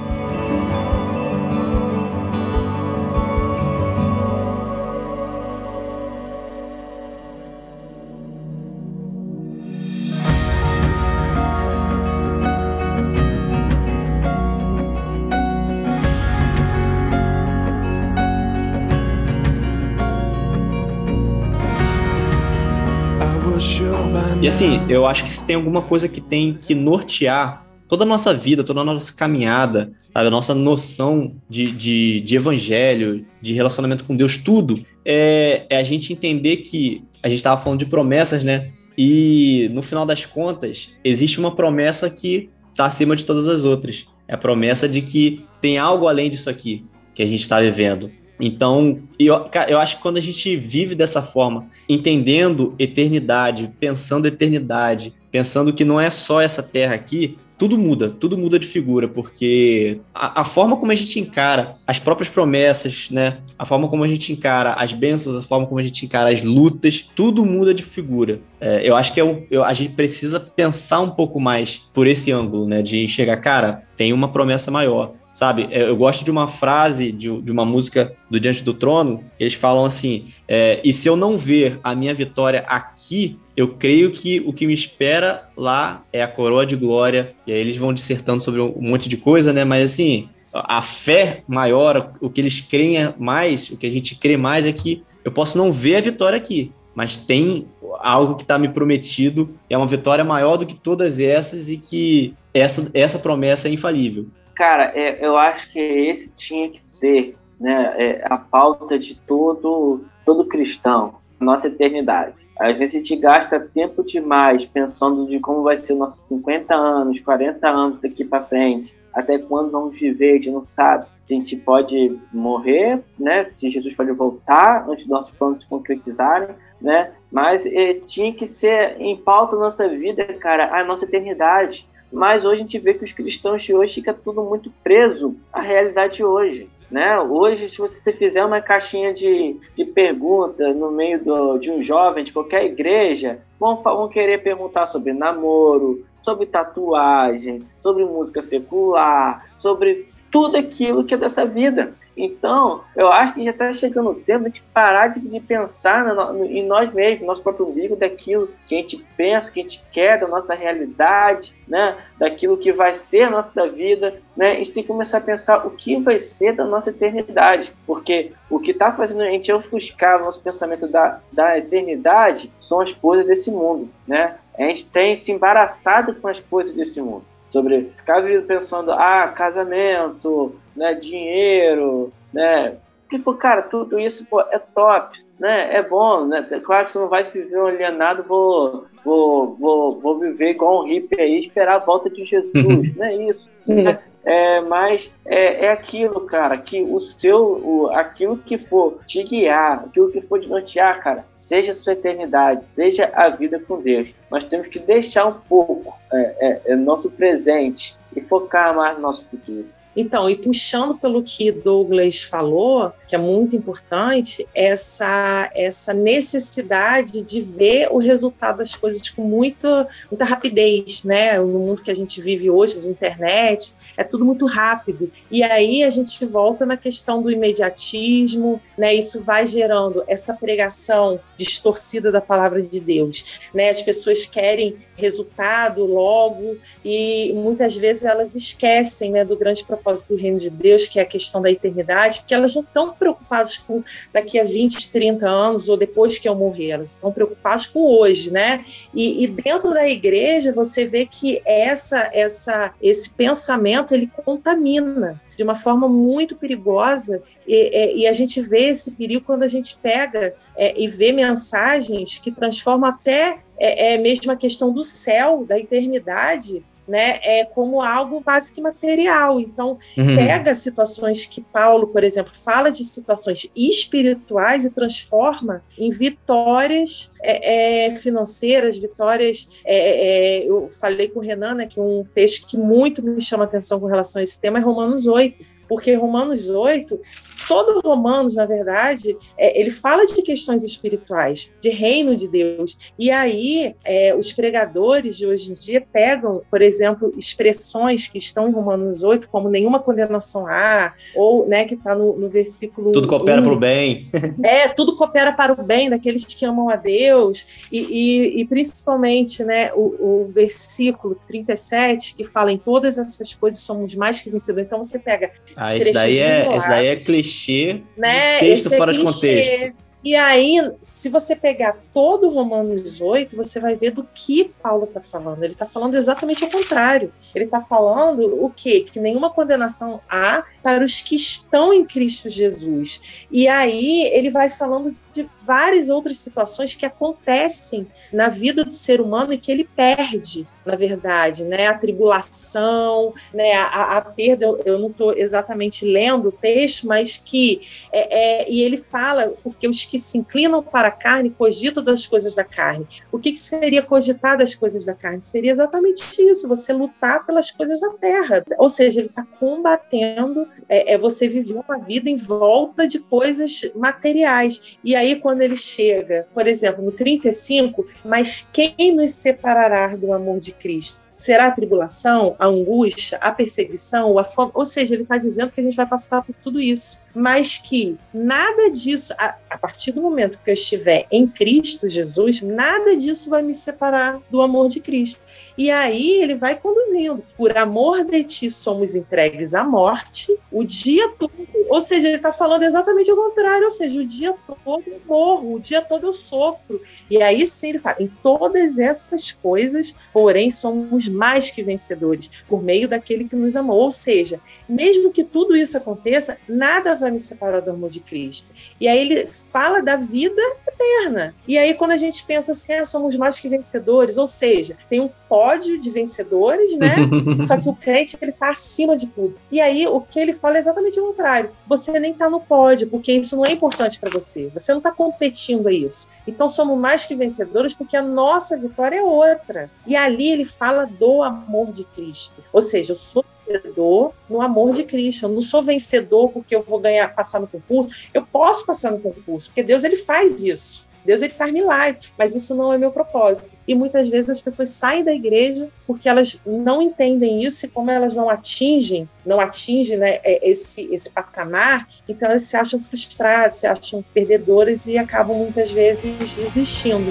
[24.50, 28.34] Assim, eu acho que se tem alguma coisa que tem que nortear toda a nossa
[28.34, 30.26] vida, toda a nossa caminhada, sabe?
[30.26, 35.84] a nossa noção de, de, de, evangelho, de relacionamento com Deus, tudo, é, é a
[35.84, 38.72] gente entender que a gente estava falando de promessas, né?
[38.98, 44.04] E no final das contas, existe uma promessa que está acima de todas as outras.
[44.26, 46.84] É a promessa de que tem algo além disso aqui
[47.14, 48.10] que a gente está vivendo.
[48.40, 55.14] Então, eu, eu acho que quando a gente vive dessa forma, entendendo eternidade, pensando eternidade,
[55.30, 60.00] pensando que não é só essa terra aqui, tudo muda, tudo muda de figura, porque
[60.14, 63.36] a, a, forma como a gente encara as próprias promessas, né?
[63.58, 66.42] A forma como a gente encara as bênçãos, a forma como a gente encara as
[66.42, 68.40] lutas, tudo muda de figura.
[68.58, 72.06] É, eu acho que é um, eu, a gente precisa pensar um pouco mais por
[72.06, 72.80] esse ângulo, né?
[72.80, 75.68] De enxergar, cara, tem uma promessa maior sabe?
[75.70, 79.54] É, eu gosto de uma frase de, de uma música do Diante do Trono, eles
[79.54, 84.40] falam assim: é, e se eu não ver a minha vitória aqui, eu creio que
[84.40, 87.32] o que me espera lá é a coroa de glória.
[87.46, 89.64] E aí eles vão dissertando sobre um monte de coisa, né?
[89.64, 94.36] Mas assim, a fé maior, o que eles creem mais, o que a gente crê
[94.36, 97.66] mais é que eu posso não ver a vitória aqui, mas tem
[98.00, 102.34] algo que está me prometido, é uma vitória maior do que todas essas e que
[102.52, 104.26] essa, essa promessa é infalível.
[104.60, 110.04] Cara, é, eu acho que esse tinha que ser né, é, a pauta de todo,
[110.22, 112.46] todo cristão, nossa eternidade.
[112.60, 117.20] Às vezes a gente gasta tempo demais pensando de como vai ser nossos 50 anos,
[117.20, 121.06] 40 anos daqui para frente, até quando vamos viver, a gente não sabe.
[121.06, 123.50] A gente pode morrer, né?
[123.56, 126.48] Se Jesus pode voltar antes dos nossos planos se concretizarem,
[126.78, 127.12] né?
[127.32, 131.88] Mas é, tinha que ser em pauta nossa vida, cara, a nossa eternidade.
[132.12, 135.60] Mas hoje a gente vê que os cristãos de hoje fica tudo muito preso à
[135.60, 136.68] realidade de hoje.
[136.90, 137.18] Né?
[137.20, 142.24] Hoje, se você fizer uma caixinha de, de perguntas no meio do, de um jovem
[142.24, 150.08] de qualquer igreja, vão, vão querer perguntar sobre namoro, sobre tatuagem, sobre música secular, sobre
[150.32, 151.90] tudo aquilo que é dessa vida.
[152.22, 156.32] Então, eu acho que já está chegando o tempo de parar de, de pensar no,
[156.34, 159.62] no, em nós mesmos, no nosso próprio umbigo, daquilo que a gente pensa, que a
[159.62, 161.96] gente quer, da nossa realidade, né?
[162.18, 164.16] daquilo que vai ser a nossa vida.
[164.36, 164.52] Né?
[164.52, 168.32] A gente tem que começar a pensar o que vai ser da nossa eternidade, porque
[168.50, 172.92] o que está fazendo a gente ofuscar o nosso pensamento da, da eternidade são as
[172.92, 173.88] coisas desse mundo.
[174.06, 174.36] Né?
[174.58, 180.54] A gente tem se embaraçado com as coisas desse mundo sobre ficar pensando, ah, casamento,
[180.76, 182.76] né, dinheiro, né?
[183.08, 185.74] Tipo, cara, tudo isso pô, é top, né?
[185.74, 186.42] É bom, né?
[186.64, 190.86] Claro que você não vai viver um alienado, vou, vou, vou, vou viver igual um
[190.86, 193.48] hippie aí, esperar a volta de Jesus, não é isso.
[193.66, 193.98] Né?
[194.24, 199.84] É, mas é, é aquilo, cara, que o seu, o, aquilo que for te guiar,
[199.86, 204.10] aquilo que for te nortear, cara, seja a sua eternidade, seja a vida com Deus.
[204.30, 209.02] Nós temos que deixar um pouco é, é, é nosso presente e focar mais no
[209.02, 209.66] nosso futuro.
[209.96, 217.40] Então, e puxando pelo que Douglas falou, que é muito importante, essa, essa necessidade de
[217.40, 221.38] ver o resultado das coisas com muita, muita rapidez, né?
[221.40, 225.10] No mundo que a gente vive hoje, de internet, é tudo muito rápido.
[225.30, 228.94] E aí a gente volta na questão do imediatismo, né?
[228.94, 233.70] Isso vai gerando essa pregação distorcida da palavra de Deus, né?
[233.70, 240.14] As pessoas querem resultado logo e muitas vezes elas esquecem, né, do grande propósito propósito
[240.14, 243.56] do reino de Deus, que é a questão da eternidade, porque elas não estão preocupadas
[243.56, 243.82] com
[244.12, 248.30] daqui a 20, 30 anos ou depois que eu morrer, elas estão preocupadas com hoje,
[248.30, 248.64] né?
[248.94, 255.42] E, e dentro da igreja você vê que essa, essa, esse pensamento ele contamina de
[255.42, 259.78] uma forma muito perigosa e, é, e, a gente vê esse perigo quando a gente
[259.82, 265.44] pega é, e vê mensagens que transformam até é, é, mesmo a questão do céu,
[265.46, 269.38] da eternidade, né, é como algo básico e material.
[269.40, 270.16] Então, uhum.
[270.16, 277.86] pega situações que Paulo, por exemplo, fala de situações espirituais e transforma em vitórias é,
[277.86, 279.48] é, financeiras, vitórias.
[279.64, 283.44] É, é, eu falei com o Renan né, que um texto que muito me chama
[283.44, 286.98] atenção com relação a esse tema é Romanos 8, porque Romanos 8
[287.46, 292.76] todo Romanos, na verdade, é, ele fala de questões espirituais, de reino de Deus.
[292.98, 298.48] E aí, é, os pregadores de hoje em dia pegam, por exemplo, expressões que estão
[298.48, 302.92] em Romanos 8, como nenhuma condenação há, ou né, que está no, no, versículo.
[302.92, 304.06] Tudo coopera para o bem.
[304.42, 309.44] É, tudo coopera para o bem daqueles que amam a Deus, e, e, e principalmente
[309.44, 314.66] né, o, o versículo 37, que fala em todas essas coisas somos mais que vencedores.
[314.66, 315.30] Então você pega.
[315.56, 318.40] Ah, esse daí, é, esse daí é clichê clichê, né?
[318.40, 319.90] texto Esse fora é de contexto.
[320.02, 324.84] E aí, se você pegar todo o Romanos 8, você vai ver do que Paulo
[324.84, 325.42] está falando.
[325.44, 327.12] Ele está falando exatamente o contrário.
[327.34, 328.86] Ele está falando o quê?
[328.90, 333.02] Que nenhuma condenação há para os que estão em Cristo Jesus.
[333.30, 339.02] E aí ele vai falando de várias outras situações que acontecem na vida do ser
[339.02, 341.68] humano e que ele perde na verdade, né?
[341.68, 343.52] A tribulação, né?
[343.54, 347.60] A, a perda, eu, não estou exatamente lendo o texto, mas que
[347.92, 352.06] é, é, e ele fala porque os que se inclinam para a carne cogitam das
[352.06, 352.86] coisas da carne.
[353.10, 355.22] O que, que seria cogitar das coisas da carne?
[355.22, 358.44] Seria exatamente isso: você lutar pelas coisas da terra.
[358.58, 363.70] Ou seja, ele está combatendo é, é você viver uma vida em volta de coisas
[363.74, 364.78] materiais.
[364.84, 370.38] E aí, quando ele chega, por exemplo, no 35, mas quem nos separará do amor
[370.38, 371.00] de Cristo?
[371.08, 374.52] Será a tribulação, a angústia, a perseguição, a fome?
[374.54, 377.98] Ou seja, ele está dizendo que a gente vai passar por tudo isso, mas que
[378.12, 379.12] nada disso,
[379.50, 384.20] a partir do momento que eu estiver em Cristo Jesus, nada disso vai me separar
[384.30, 385.20] do amor de Cristo.
[385.58, 387.22] E aí ele vai conduzindo.
[387.36, 391.32] Por amor de ti somos entregues à morte o dia todo.
[391.68, 393.64] Ou seja, ele está falando exatamente o contrário.
[393.64, 394.34] Ou seja, o dia
[394.64, 396.80] todo eu morro, o dia todo eu sofro.
[397.10, 402.62] E aí sim ele fala: em todas essas coisas, porém, somos mais que vencedores por
[402.62, 403.80] meio daquele que nos amou.
[403.80, 408.48] Ou seja, mesmo que tudo isso aconteça, nada vai me separar do amor de Cristo.
[408.80, 411.34] E aí ele fala da vida eterna.
[411.46, 415.00] E aí quando a gente pensa assim, ah, somos mais que vencedores, ou seja, tem
[415.00, 416.96] um pódio de vencedores, né?
[417.46, 419.34] Só que o crente ele está acima de tudo.
[419.50, 421.50] E aí o que ele fala é exatamente o contrário.
[421.66, 424.50] Você nem está no pódio, porque isso não é importante para você.
[424.54, 426.08] Você não está competindo a isso.
[426.26, 429.70] Então somos mais que vencedores porque a nossa vitória é outra.
[429.86, 432.42] E ali ele fala do amor de Cristo.
[432.52, 435.26] Ou seja, eu sou vencedor no amor de Cristo.
[435.26, 438.08] Eu não sou vencedor porque eu vou ganhar, passar no concurso.
[438.14, 440.88] Eu posso passar no concurso, porque Deus ele faz isso.
[441.04, 443.56] Deus ele faz milagres, mas isso não é meu propósito.
[443.66, 447.90] E muitas vezes as pessoas saem da igreja porque elas não entendem isso e como
[447.90, 453.56] elas não atingem, não atingem né, é, esse, esse patamar, então elas se acham frustradas,
[453.56, 457.10] se acham perdedoras e acabam muitas vezes desistindo.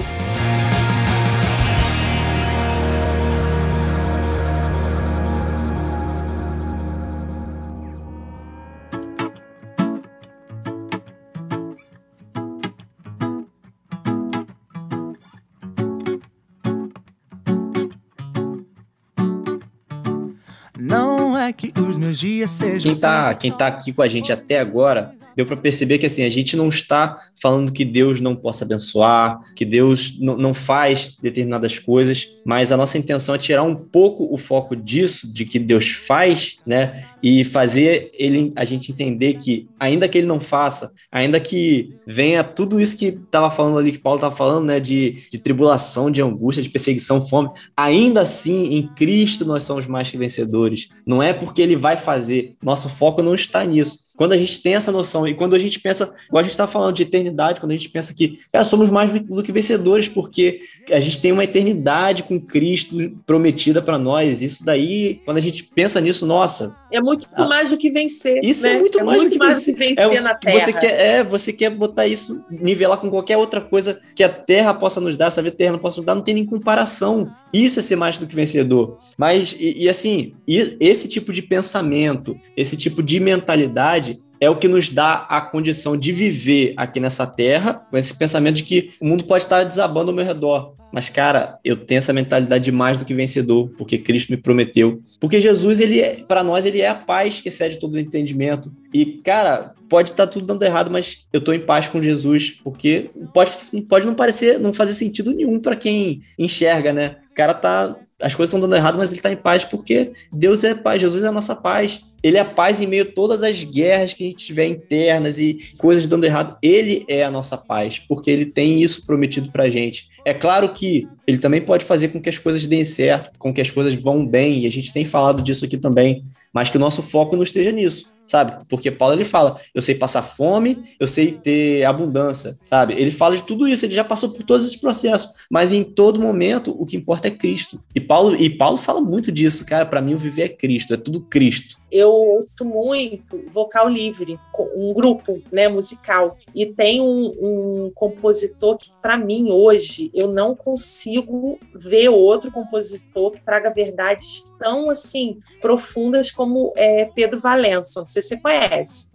[22.82, 26.24] Quem tá, quem tá aqui com a gente até agora, deu para perceber que assim,
[26.24, 31.78] a gente não está falando que Deus não possa abençoar, que Deus não faz determinadas
[31.78, 35.90] coisas, mas a nossa intenção é tirar um pouco o foco disso, de que Deus
[35.90, 37.04] faz, né?
[37.22, 42.42] E fazer ele a gente entender que, ainda que ele não faça, ainda que venha
[42.42, 44.80] tudo isso que estava falando ali, que Paulo estava falando, né?
[44.80, 50.10] De, de tribulação, de angústia, de perseguição, fome, ainda assim, em Cristo nós somos mais
[50.10, 50.88] que vencedores.
[51.06, 54.74] Não é porque ele vai fazer, nosso foco não está nisso quando a gente tem
[54.74, 57.72] essa noção e quando a gente pensa, igual a gente está falando de eternidade, quando
[57.72, 60.60] a gente pensa que cara, somos mais do que vencedores, porque
[60.90, 64.42] a gente tem uma eternidade com Cristo prometida para nós.
[64.42, 66.76] Isso daí, quando a gente pensa nisso, nossa.
[66.92, 68.44] É muito ah, mais do que vencer.
[68.44, 68.76] Isso é né?
[68.76, 69.72] é muito mais, muito do, que mais vencer.
[69.72, 70.16] do que vencer.
[70.18, 70.60] É, na Terra.
[70.60, 74.74] Você quer, é, você quer botar isso, nivelar com qualquer outra coisa que a Terra
[74.74, 77.34] possa nos dar, essa vida terrena possa nos dar, não tem nem comparação.
[77.54, 78.98] Isso é ser mais do que vencedor.
[79.16, 84.09] Mas, e, e assim, e esse tipo de pensamento, esse tipo de mentalidade
[84.40, 88.56] é o que nos dá a condição de viver aqui nessa terra, com esse pensamento
[88.56, 90.74] de que o mundo pode estar desabando ao meu redor.
[90.92, 95.00] Mas, cara, eu tenho essa mentalidade de mais do que vencedor, porque Cristo me prometeu.
[95.20, 98.72] Porque Jesus, ele é, para nós, ele é a paz que excede todo o entendimento.
[98.92, 103.10] E, cara, pode estar tudo dando errado, mas eu tô em paz com Jesus, porque
[103.32, 103.52] pode,
[103.88, 107.16] pode não parecer, não fazer sentido nenhum para quem enxerga, né?
[107.30, 107.96] O cara tá.
[108.22, 111.24] As coisas estão dando errado, mas ele tá em paz porque Deus é paz, Jesus
[111.24, 112.02] é a nossa paz.
[112.22, 115.38] Ele é a paz em meio a todas as guerras que a gente tiver internas
[115.38, 116.58] e coisas dando errado.
[116.62, 120.10] Ele é a nossa paz, porque ele tem isso prometido pra gente.
[120.24, 123.60] É claro que ele também pode fazer com que as coisas deem certo, com que
[123.60, 126.80] as coisas vão bem, e a gente tem falado disso aqui também, mas que o
[126.80, 128.64] nosso foco não esteja nisso sabe?
[128.68, 132.94] Porque Paulo ele fala, eu sei passar fome, eu sei ter abundância, sabe?
[132.94, 136.20] Ele fala de tudo isso, ele já passou por todos esses processos, mas em todo
[136.20, 137.82] momento o que importa é Cristo.
[137.92, 140.96] E Paulo e Paulo fala muito disso, cara, para mim o viver é Cristo, é
[140.96, 144.38] tudo Cristo eu ouço muito vocal livre,
[144.76, 146.36] um grupo né, musical.
[146.54, 153.32] E tem um, um compositor que, para mim, hoje, eu não consigo ver outro compositor
[153.32, 158.00] que traga verdades tão assim profundas como é, Pedro Valença.
[158.00, 159.10] Não sei se você conhece.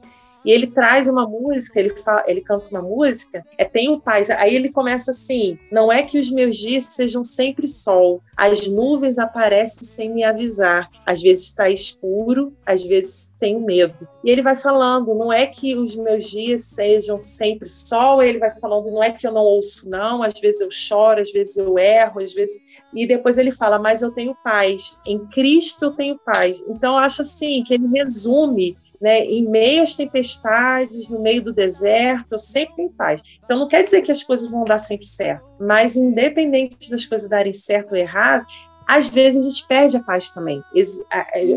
[0.46, 4.30] E ele traz uma música, ele, fala, ele canta uma música, é Tenho Paz.
[4.30, 9.18] Aí ele começa assim: Não é que os meus dias sejam sempre sol, as nuvens
[9.18, 10.89] aparecem sem me avisar.
[11.06, 14.08] Às vezes está escuro, às vezes tenho medo.
[14.24, 18.56] E ele vai falando: Não é que os meus dias sejam sempre sol, ele vai
[18.60, 20.22] falando: Não é que eu não ouço, não.
[20.22, 22.62] Às vezes eu choro, às vezes eu erro, às vezes.
[22.93, 24.93] E depois ele fala: Mas eu tenho paz.
[25.08, 26.62] Em Cristo eu tenho paz.
[26.68, 31.54] Então eu acho assim que ele resume né, em meio às tempestades, no meio do
[31.54, 33.22] deserto, sempre tenho paz.
[33.43, 37.30] Então, não quer dizer que as coisas vão dar sempre certo, mas independente das coisas
[37.30, 38.46] darem certo ou errado,
[38.88, 40.62] às vezes a gente perde a paz também.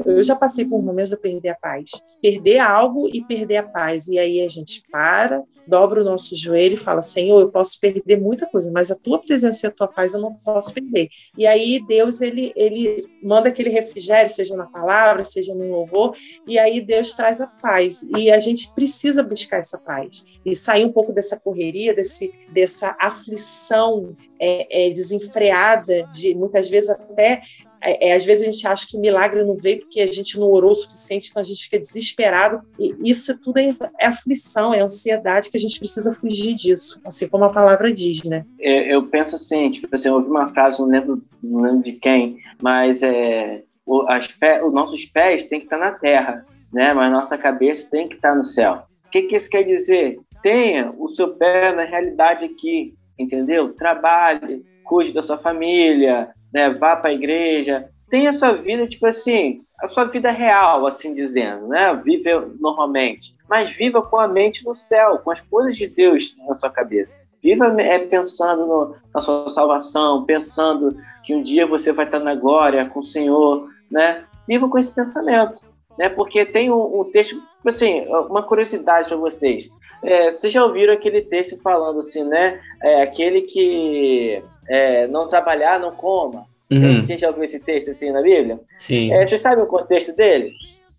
[0.06, 1.90] Eu já passei por momentos de eu perder a paz.
[2.22, 4.08] Perder algo e perder a paz.
[4.08, 8.18] E aí a gente para, dobra o nosso joelho e fala: Senhor, eu posso perder
[8.18, 11.08] muita coisa, mas a tua presença e a tua paz eu não posso perder.
[11.36, 16.16] E aí Deus ele, ele manda aquele refrigério, seja na palavra, seja no louvor,
[16.46, 18.02] e aí Deus traz a paz.
[18.16, 22.96] E a gente precisa buscar essa paz e sair um pouco dessa correria, desse, dessa
[22.98, 27.42] aflição é, é, desenfreada, de muitas vezes até
[27.80, 30.38] é, é, às vezes a gente acha que o milagre não veio porque a gente
[30.38, 32.60] não orou o suficiente, então a gente fica desesperado.
[32.78, 37.28] E isso tudo é, é aflição, é ansiedade que a gente precisa fugir disso, assim
[37.28, 38.44] como a palavra diz, né?
[38.60, 41.92] É, eu penso assim, tipo assim, eu ouvi uma frase, não lembro, não lembro de
[41.92, 46.92] quem, mas é, o, as pé, os nossos pés têm que estar na terra, né?
[46.92, 48.82] Mas nossa cabeça tem que estar no céu.
[49.06, 50.18] O que, que isso quer dizer?
[50.42, 53.72] Tenha o seu pé na realidade aqui, entendeu?
[53.72, 56.70] Trabalhe, cuide da sua família, né?
[56.70, 61.14] Vá para a igreja, tenha a sua vida, tipo assim, a sua vida real, assim
[61.14, 61.94] dizendo, né?
[62.04, 66.54] Vive normalmente, mas viva com a mente no céu, com as coisas de Deus na
[66.54, 67.22] sua cabeça.
[67.42, 72.34] Viva é, pensando no, na sua salvação, pensando que um dia você vai estar na
[72.34, 74.24] glória com o Senhor, né?
[74.46, 75.60] Viva com esse pensamento,
[75.98, 76.08] né?
[76.08, 77.36] Porque tem um, um texto,
[77.66, 79.70] assim, uma curiosidade para vocês.
[80.02, 82.60] É, vocês já ouviram aquele texto falando assim, né?
[82.82, 86.46] É, aquele que é, não trabalhar, não coma.
[86.70, 87.06] Uhum.
[87.06, 88.60] Quem já ouviu esse texto assim na Bíblia?
[88.76, 89.12] Sim.
[89.12, 90.52] É, você sabe o contexto dele?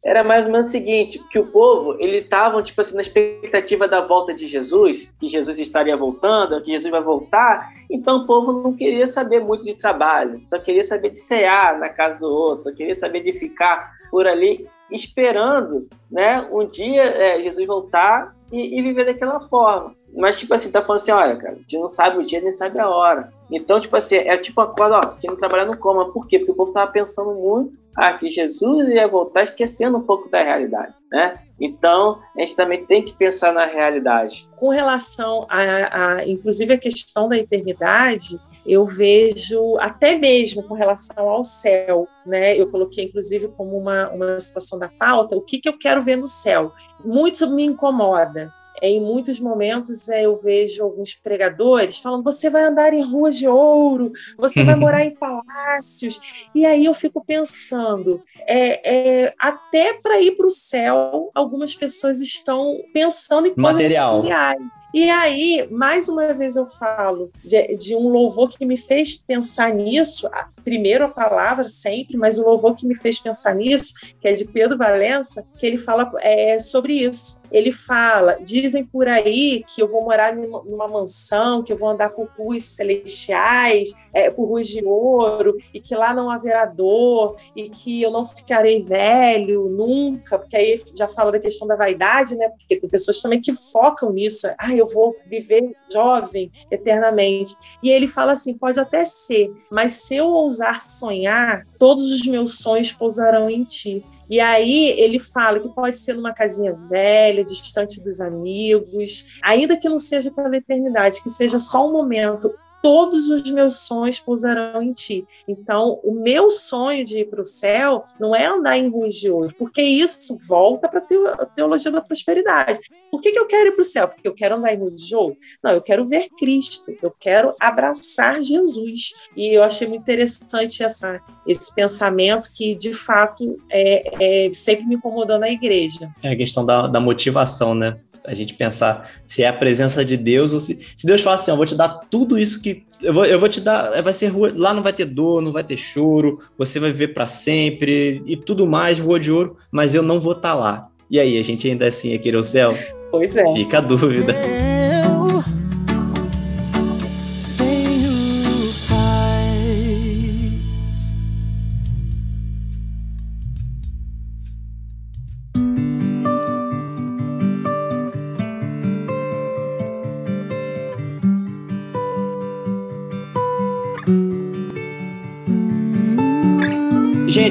[0.04, 3.86] Era mais ou menos o seguinte, que o povo, ele estava, tipo assim, na expectativa
[3.86, 8.64] da volta de Jesus, que Jesus estaria voltando, que Jesus vai voltar, então o povo
[8.64, 12.70] não queria saber muito de trabalho, só queria saber de cear na casa do outro,
[12.70, 18.80] só queria saber de ficar por ali esperando, né, um dia é, Jesus voltar e,
[18.80, 19.96] e, viver daquela forma.
[20.16, 22.52] Mas, tipo assim, tá falando assim, olha, cara, a gente não sabe o dia nem
[22.52, 23.32] sabe a hora.
[23.52, 26.12] Então, tipo assim, é tipo a coisa, ó, que não trabalha no coma.
[26.12, 26.40] Por quê?
[26.40, 30.42] Porque o povo tava pensando muito ah, que Jesus ia voltar esquecendo um pouco da
[30.42, 31.40] realidade, né?
[31.60, 34.48] Então, a gente também tem que pensar na realidade.
[34.56, 38.40] Com relação a, a inclusive, a questão da eternidade,
[38.72, 42.56] eu vejo até mesmo com relação ao céu, né?
[42.56, 46.16] Eu coloquei inclusive como uma, uma situação da pauta, o que, que eu quero ver
[46.16, 46.72] no céu.
[47.04, 52.94] Muito me incomoda em muitos momentos é, eu vejo alguns pregadores falando: você vai andar
[52.94, 56.50] em ruas de ouro, você vai morar em palácios.
[56.54, 62.20] E aí eu fico pensando: é, é até para ir para o céu, algumas pessoas
[62.20, 64.70] estão pensando em material.
[64.94, 69.72] E aí, mais uma vez eu falo de, de, um louvor que me fez pensar
[69.72, 70.28] nisso,
[70.64, 74.46] primeiro a palavra sempre, mas o louvor que me fez pensar nisso, que é de
[74.46, 79.88] Pedro Valença, que ele fala é, sobre isso ele fala: dizem por aí que eu
[79.88, 84.84] vou morar numa mansão, que eu vou andar por ruas celestiais, é, por ruas de
[84.86, 90.56] ouro, e que lá não haverá dor, e que eu não ficarei velho nunca, porque
[90.56, 92.50] aí já fala da questão da vaidade, né?
[92.50, 97.56] Porque tem pessoas também que focam nisso, ah, eu vou viver jovem eternamente.
[97.82, 102.60] E ele fala assim: pode até ser, mas se eu ousar sonhar, todos os meus
[102.60, 104.04] sonhos pousarão em ti.
[104.30, 109.90] E aí ele fala que pode ser numa casinha velha, distante dos amigos, ainda que
[109.90, 114.94] não seja pela eternidade, que seja só um momento todos os meus sonhos pousarão em
[114.94, 115.26] ti.
[115.48, 119.30] Então, o meu sonho de ir para o céu não é andar em ruas de
[119.30, 122.80] ouro, porque isso volta para a teologia da prosperidade.
[123.12, 124.08] Por que, que eu quero ir para o céu?
[124.08, 125.38] Porque eu quero andar em ruas de ouro?
[125.64, 129.12] Não, eu quero ver Cristo, eu quero abraçar Jesus.
[129.36, 134.96] E eu achei muito interessante essa, esse pensamento que, de fato, é, é sempre me
[134.96, 136.12] incomodou na igreja.
[136.24, 138.00] É a questão da, da motivação, né?
[138.26, 141.52] A gente pensar se é a presença de Deus ou se, se Deus fala assim,
[141.52, 144.28] eu vou te dar tudo isso que eu vou, eu vou te dar, vai ser
[144.28, 148.22] rua, lá não vai ter dor, não vai ter choro, você vai viver para sempre
[148.26, 150.90] e tudo mais, rua de ouro, mas eu não vou estar tá lá.
[151.10, 152.78] E aí, a gente ainda assim ia querer o céu?
[153.10, 153.44] Pois é.
[153.56, 154.36] Fica a dúvida.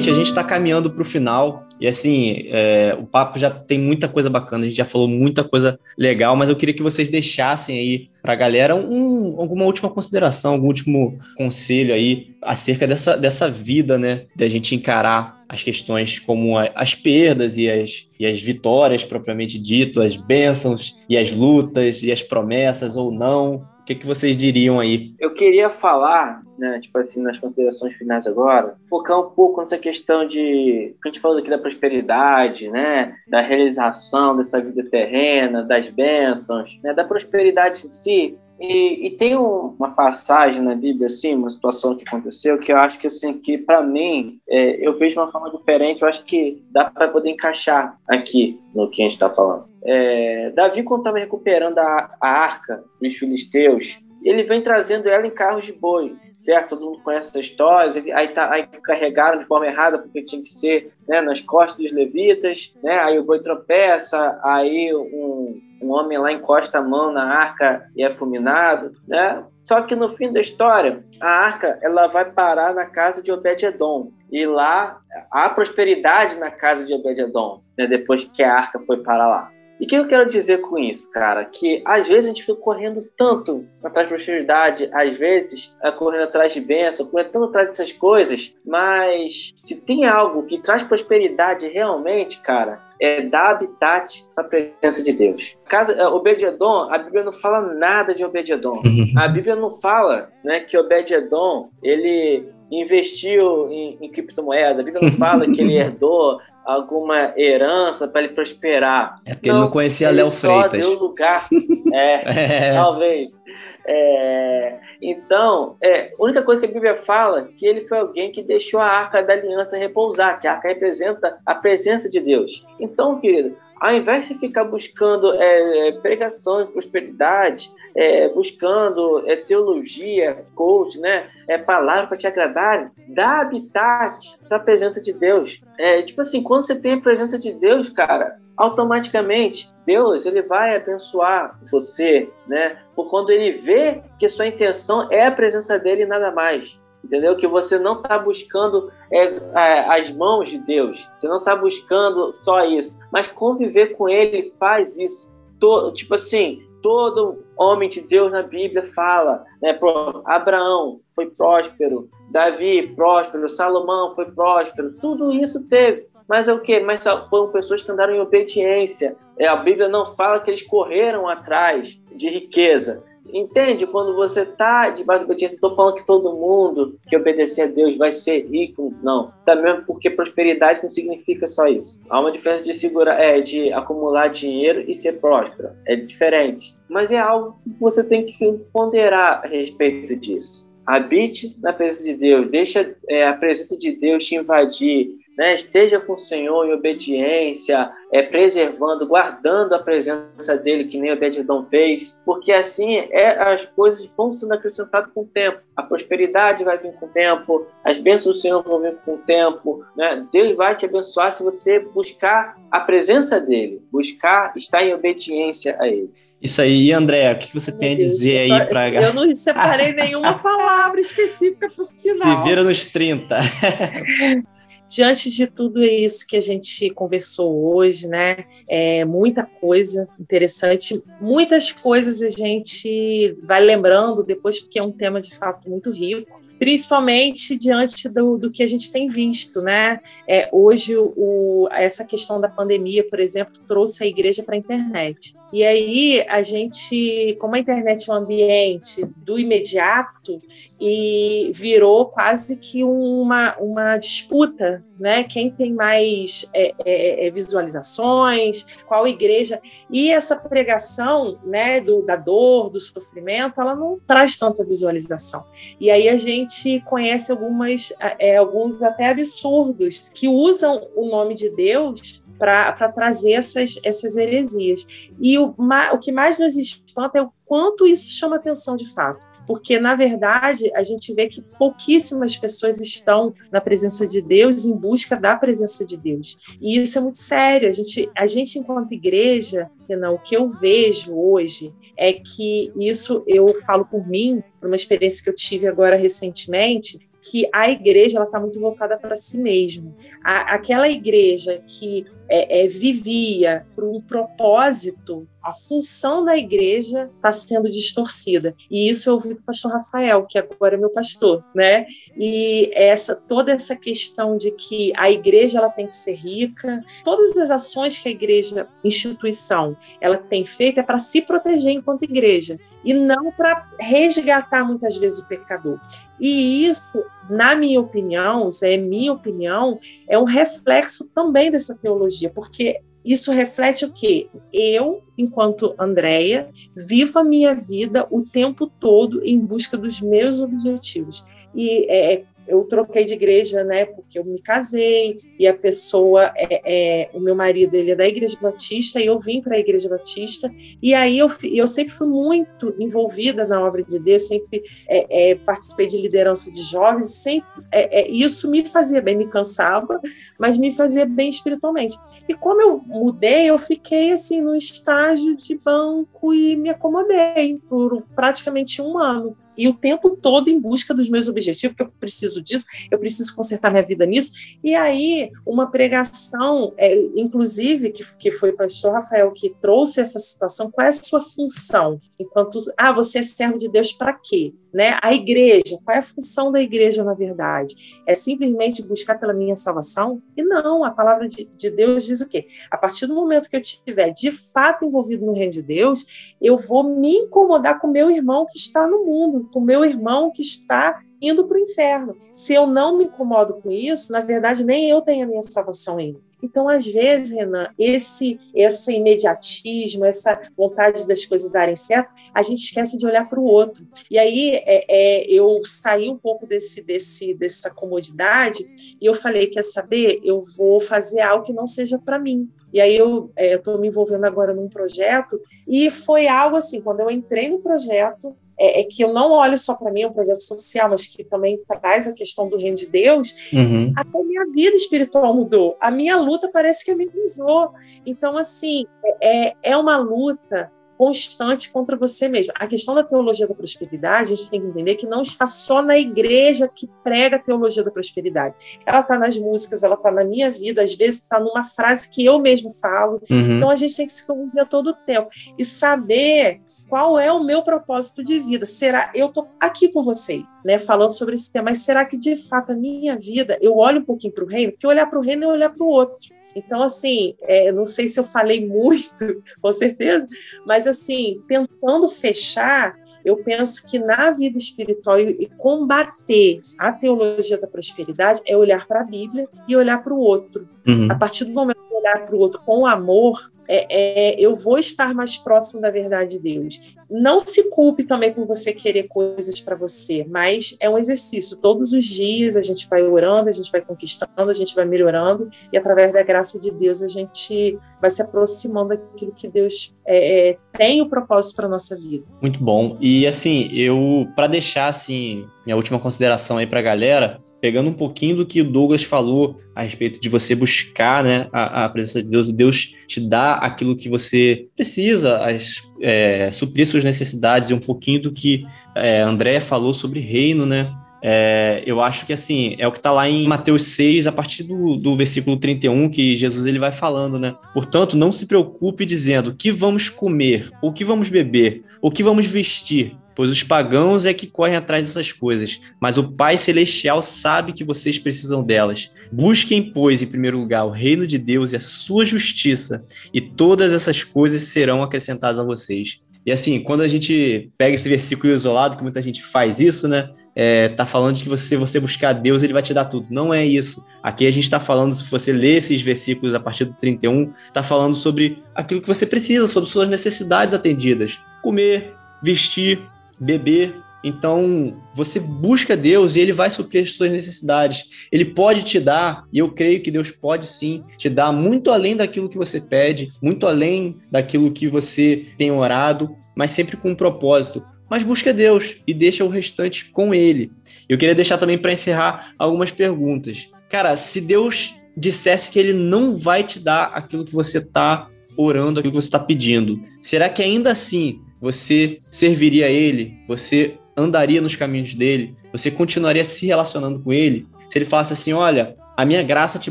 [0.09, 1.66] Gente, a gente está caminhando para o final.
[1.80, 5.44] E assim, é, o papo já tem muita coisa bacana, a gente já falou muita
[5.44, 9.88] coisa legal, mas eu queria que vocês deixassem aí para a galera um, alguma última
[9.88, 16.18] consideração, algum último conselho aí acerca dessa, dessa vida, né, da gente encarar as questões
[16.18, 21.30] como a, as perdas e as, e as vitórias propriamente dito, as bênçãos e as
[21.30, 23.64] lutas e as promessas ou não.
[23.86, 25.14] Que, que vocês diriam aí?
[25.18, 30.26] Eu queria falar, né, tipo assim, nas considerações finais agora, focar um pouco nessa questão
[30.26, 30.94] de.
[31.04, 36.92] a gente falou aqui da prosperidade, né, da realização dessa vida terrena, das bênçãos, né,
[36.92, 38.38] da prosperidade em si.
[38.61, 42.76] E, e, tem um, uma passagem na Bíblia, assim, uma situação que aconteceu, que eu
[42.76, 46.24] acho que, assim, que para mim, é, eu vejo de uma forma diferente, eu acho
[46.24, 49.68] que dá para poder encaixar aqui no que a gente está falando.
[49.84, 55.31] É, Davi, quando estava recuperando a, a arca dos filisteus, ele vem trazendo ela em
[55.31, 56.71] carros de boi, certo?
[56.71, 58.03] Todo mundo conhece essa história.
[58.16, 61.93] Aí, tá, aí carregaram de forma errada, porque tinha que ser né, nas costas dos
[61.93, 62.99] levitas, né?
[63.01, 68.03] Aí o boi tropeça, aí um, um homem lá encosta a mão na arca e
[68.03, 69.45] é fulminado, né?
[69.64, 74.11] Só que no fim da história, a arca ela vai parar na casa de Obed-edom.
[74.31, 75.01] E lá
[75.31, 77.87] há prosperidade na casa de Obed-edom, né?
[77.87, 79.57] depois que a arca foi para lá.
[79.81, 81.45] E o que eu quero dizer com isso, cara?
[81.45, 86.24] Que às vezes a gente fica correndo tanto atrás de prosperidade, às vezes é correndo
[86.24, 91.68] atrás de bênção, correndo tanto atrás dessas coisas, mas se tem algo que traz prosperidade
[91.68, 95.57] realmente, cara, é dar habitat para a presença de Deus.
[95.66, 98.83] Casa, é, a Bíblia não fala nada de Obed-edom.
[99.16, 104.81] A Bíblia não fala né, que Obed-edom ele investiu em, em criptomoeda.
[104.81, 109.14] A Bíblia não fala que ele herdou alguma herança para ele prosperar.
[109.25, 110.85] É porque não, ele não conhecia Léo Freitas.
[110.85, 111.49] Só deu lugar.
[111.95, 112.73] É, é.
[112.75, 113.41] talvez.
[113.87, 118.31] É, então, é, a única coisa que a Bíblia fala é que ele foi alguém
[118.31, 122.66] que deixou a arca da aliança repousar, que a arca representa a presença de Deus.
[122.79, 130.46] Então, querido, ao invés de ficar buscando é, pregação de prosperidade, é, buscando é, teologia,
[130.55, 135.61] coach, né, é, palavra para te agradar, dá habitat para a presença de Deus.
[135.76, 140.76] É, tipo assim, quando você tem a presença de Deus, cara, automaticamente Deus ele vai
[140.76, 142.78] abençoar você, né?
[142.94, 147.36] Por quando ele vê que sua intenção é a presença dele e nada mais entendeu?
[147.36, 149.40] Que você não está buscando é,
[149.88, 154.99] as mãos de Deus, você não está buscando só isso, mas conviver com Ele faz
[154.99, 155.36] isso.
[155.61, 159.79] Todo, tipo assim, todo homem de Deus na Bíblia fala, né?
[160.24, 166.03] Abraão foi próspero, Davi próspero, Salomão foi próspero, tudo isso teve.
[166.29, 166.79] Mas é o que?
[166.81, 169.16] Mas foram pessoas que andaram em obediência.
[169.39, 173.03] É, a Bíblia não fala que eles correram atrás de riqueza,
[173.33, 173.87] Entende?
[173.87, 177.97] Quando você está debaixo do obediência, estou falando que todo mundo que obedecer a Deus
[177.97, 178.95] vai ser rico.
[179.03, 179.33] Não.
[179.45, 182.01] Também porque prosperidade não significa só isso.
[182.09, 185.70] Há uma diferença de segurar, é, de acumular dinheiro e ser próspero.
[185.87, 186.76] É diferente.
[186.89, 190.68] Mas é algo que você tem que ponderar a respeito disso.
[190.87, 192.51] Habite na presença de Deus.
[192.51, 195.07] Deixa é, a presença de Deus te invadir
[195.39, 201.12] né, esteja com o Senhor em obediência, é, preservando, guardando a presença dele, que nem
[201.12, 205.61] Obededão fez, porque assim é, as coisas vão sendo acrescentadas com o tempo.
[205.76, 209.18] A prosperidade vai vir com o tempo, as bênçãos do Senhor vão vir com o
[209.18, 209.84] tempo.
[209.97, 210.26] Né?
[210.32, 215.86] Deus vai te abençoar se você buscar a presença dele, buscar estar em obediência a
[215.86, 216.12] ele.
[216.43, 219.32] Isso aí, André, o que você Meu tem Deus, a dizer aí para Eu não
[219.34, 222.43] separei nenhuma palavra específica para o final.
[222.43, 223.39] Viveram nos 30.
[224.89, 228.45] Diante de tudo isso que a gente conversou hoje, né?
[228.68, 235.20] É muita coisa interessante, muitas coisas a gente vai lembrando depois, porque é um tema
[235.20, 240.01] de fato muito rico principalmente diante do, do, que a gente tem visto, né?
[240.26, 245.36] É, hoje, o, essa questão da pandemia, por exemplo, trouxe a igreja para a internet.
[245.53, 250.40] E aí a gente, como a internet é um ambiente do imediato,
[250.80, 255.24] e virou quase que uma, uma disputa, né?
[255.24, 259.61] Quem tem mais é, é, é, visualizações, qual igreja.
[259.90, 265.44] E essa pregação né, do, da dor, do sofrimento, ela não traz tanta visualização.
[265.80, 271.51] E aí a gente conhece algumas, é, alguns até absurdos que usam o nome de
[271.51, 274.86] Deus para trazer essas, essas heresias.
[275.20, 275.55] E o,
[275.93, 279.95] o que mais nos espanta é o quanto isso chama atenção de fato porque na
[279.95, 285.34] verdade a gente vê que pouquíssimas pessoas estão na presença de Deus em busca da
[285.34, 286.36] presença de Deus.
[286.61, 287.66] E isso é muito sério.
[287.66, 293.24] A gente, a gente enquanto igreja, não, o que eu vejo hoje é que isso
[293.26, 298.16] eu falo por mim, por uma experiência que eu tive agora recentemente, que a igreja
[298.16, 299.95] ela está muito voltada para si mesma.
[300.25, 307.33] A, aquela igreja que é, é, vivia por um propósito, a função da igreja está
[307.33, 308.55] sendo distorcida.
[308.71, 311.87] E isso eu ouvi do pastor Rafael, que agora é meu pastor, né?
[312.16, 317.35] E essa toda essa questão de que a igreja ela tem que ser rica, todas
[317.39, 322.59] as ações que a igreja, instituição, ela tem feito é para se proteger enquanto igreja
[322.85, 325.79] e não para resgatar muitas vezes o pecador.
[326.18, 332.81] E isso, na minha opinião, é minha opinião, é um reflexo também dessa teologia, porque
[333.05, 334.29] isso reflete o quê?
[334.53, 341.24] Eu, enquanto Andréia, vivo a minha vida o tempo todo em busca dos meus objetivos.
[341.55, 346.62] E é, eu troquei de igreja, né, porque eu me casei e a pessoa é,
[346.64, 349.88] é o meu marido ele é da igreja batista e eu vim para a igreja
[349.88, 355.30] batista e aí eu, eu sempre fui muito envolvida na obra de Deus, sempre é,
[355.30, 360.01] é, participei de liderança de jovens, sempre é, é, isso me fazia bem, me cansava,
[360.38, 361.99] mas me fazia bem espiritualmente.
[362.28, 368.03] E como eu mudei, eu fiquei assim no estágio de banco e me acomodei por
[368.14, 372.40] praticamente um ano e o tempo todo em busca dos meus objetivos, porque eu preciso
[372.40, 374.32] disso, eu preciso consertar minha vida nisso.
[374.62, 380.20] E aí, uma pregação, é, inclusive, que, que foi o pastor Rafael que trouxe essa
[380.20, 382.00] situação, qual é a sua função?
[382.19, 384.53] Enquanto, ah, você é servo de Deus para quê?
[384.73, 384.99] Né?
[385.01, 388.03] A igreja, qual é a função da igreja, na verdade?
[388.07, 390.21] É simplesmente buscar pela minha salvação?
[390.37, 392.47] E não, a palavra de, de Deus diz o quê?
[392.71, 396.59] A partir do momento que eu estiver de fato envolvido no reino de Deus, eu
[396.59, 401.01] vou me incomodar com meu irmão que está no mundo, com meu irmão que está
[401.21, 402.16] indo para o inferno.
[402.33, 405.99] Se eu não me incomodo com isso, na verdade, nem eu tenho a minha salvação
[405.99, 406.27] ainda.
[406.43, 412.65] Então, às vezes, Renan, esse, esse imediatismo, essa vontade das coisas darem certo, a gente
[412.65, 413.86] esquece de olhar para o outro.
[414.10, 418.69] E aí é, é, eu saí um pouco desse, desse, dessa comodidade
[419.01, 420.20] e eu falei: quer saber?
[420.23, 422.48] Eu vou fazer algo que não seja para mim.
[422.73, 427.01] E aí eu é, estou me envolvendo agora num projeto e foi algo assim, quando
[427.01, 430.12] eu entrei no projeto, é, é que eu não olho só para mim, é um
[430.12, 433.93] projeto social, mas que também traz a questão do reino de Deus, uhum.
[433.97, 435.76] até a minha vida espiritual mudou.
[435.80, 437.70] A minha luta parece que amenizou.
[438.05, 438.85] Então, assim,
[439.22, 442.52] é, é uma luta constante contra você mesmo.
[442.56, 445.80] A questão da teologia da prosperidade, a gente tem que entender que não está só
[445.80, 448.56] na igreja que prega a teologia da prosperidade.
[448.85, 452.24] Ela está nas músicas, ela está na minha vida, às vezes está numa frase que
[452.24, 453.22] eu mesmo falo.
[453.30, 453.56] Uhum.
[453.56, 457.44] Então a gente tem que se conviver todo o tempo e saber qual é o
[457.44, 458.66] meu propósito de vida?
[458.66, 462.36] Será eu estou aqui com você, né, falando sobre esse tema, mas será que de
[462.36, 465.23] fato a minha vida, eu olho um pouquinho para o reino, porque olhar para o
[465.23, 466.36] reino é olhar para o outro.
[466.56, 470.27] Então, assim, é, não sei se eu falei muito, com certeza,
[470.66, 477.66] mas assim, tentando fechar, eu penso que na vida espiritual e combater a teologia da
[477.66, 480.69] prosperidade é olhar para a Bíblia e olhar para o outro.
[480.86, 481.10] Uhum.
[481.10, 484.78] A partir do momento que olhar para o outro com amor, é, é, eu vou
[484.78, 486.97] estar mais próximo da verdade de Deus.
[487.11, 491.57] Não se culpe também por você querer coisas para você, mas é um exercício.
[491.59, 495.51] Todos os dias a gente vai orando, a gente vai conquistando, a gente vai melhorando,
[495.73, 500.51] e através da graça de Deus a gente vai se aproximando daquilo que Deus é,
[500.51, 502.24] é tem o propósito para nossa vida.
[502.40, 502.97] Muito bom.
[503.01, 507.93] E assim, eu, para deixar assim, minha última consideração aí para a galera, pegando um
[507.93, 512.22] pouquinho do que o Douglas falou a respeito de você buscar né, a, a presença
[512.22, 517.70] de Deus, e Deus te dá aquilo que você precisa, as, é, suprir suas necessidades,
[517.70, 518.64] e um pouquinho do que
[518.94, 520.93] é, André falou sobre reino, né?
[521.20, 524.62] É, eu acho que assim, é o que está lá em Mateus 6, a partir
[524.62, 527.56] do, do versículo 31, que Jesus ele vai falando, né?
[527.74, 532.22] Portanto, não se preocupe dizendo o que vamos comer, o que vamos beber, o que
[532.22, 537.23] vamos vestir pois os pagãos é que correm atrás dessas coisas, mas o Pai Celestial
[537.23, 539.12] sabe que vocês precisam delas.
[539.31, 543.94] Busquem, pois, em primeiro lugar, o reino de Deus e a sua justiça, e todas
[543.94, 546.20] essas coisas serão acrescentadas a vocês.
[546.44, 550.31] E assim, quando a gente pega esse versículo isolado, que muita gente faz isso, né?
[550.56, 553.28] É, tá falando de que você, você buscar Deus, ele vai te dar tudo.
[553.31, 554.05] Não é isso.
[554.20, 557.85] Aqui a gente está falando, se você ler esses versículos a partir do 31, tá
[557.85, 561.40] falando sobre aquilo que você precisa, sobre suas necessidades atendidas.
[561.62, 563.01] Comer, vestir,
[563.40, 563.94] beber.
[564.23, 568.05] Então, você busca Deus e ele vai suprir as suas necessidades.
[568.32, 572.16] Ele pode te dar, e eu creio que Deus pode sim te dar muito além
[572.16, 577.15] daquilo que você pede, muito além daquilo que você tem orado, mas sempre com um
[577.15, 577.82] propósito.
[578.10, 580.73] Mas busca Deus e deixa o restante com ele.
[581.09, 583.69] Eu queria deixar também para encerrar algumas perguntas.
[583.89, 588.98] Cara, se Deus dissesse que ele não vai te dar aquilo que você está orando,
[588.98, 594.60] aquilo que você está pedindo, será que ainda assim você serviria a ele, você andaria
[594.60, 597.66] nos caminhos dele, você continuaria se relacionando com ele.
[597.90, 599.90] Se ele falasse assim: olha, a minha graça te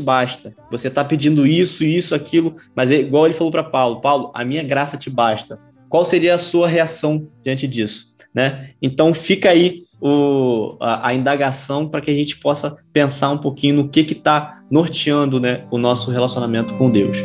[0.00, 4.30] basta, você está pedindo isso, isso, aquilo, mas é igual ele falou para Paulo: Paulo,
[4.34, 5.58] a minha graça te basta.
[5.88, 8.14] Qual seria a sua reação diante disso?
[8.34, 8.70] Né?
[8.80, 13.76] Então fica aí o, a, a indagação para que a gente possa pensar um pouquinho
[13.76, 17.16] no que está norteando né, o nosso relacionamento com Deus.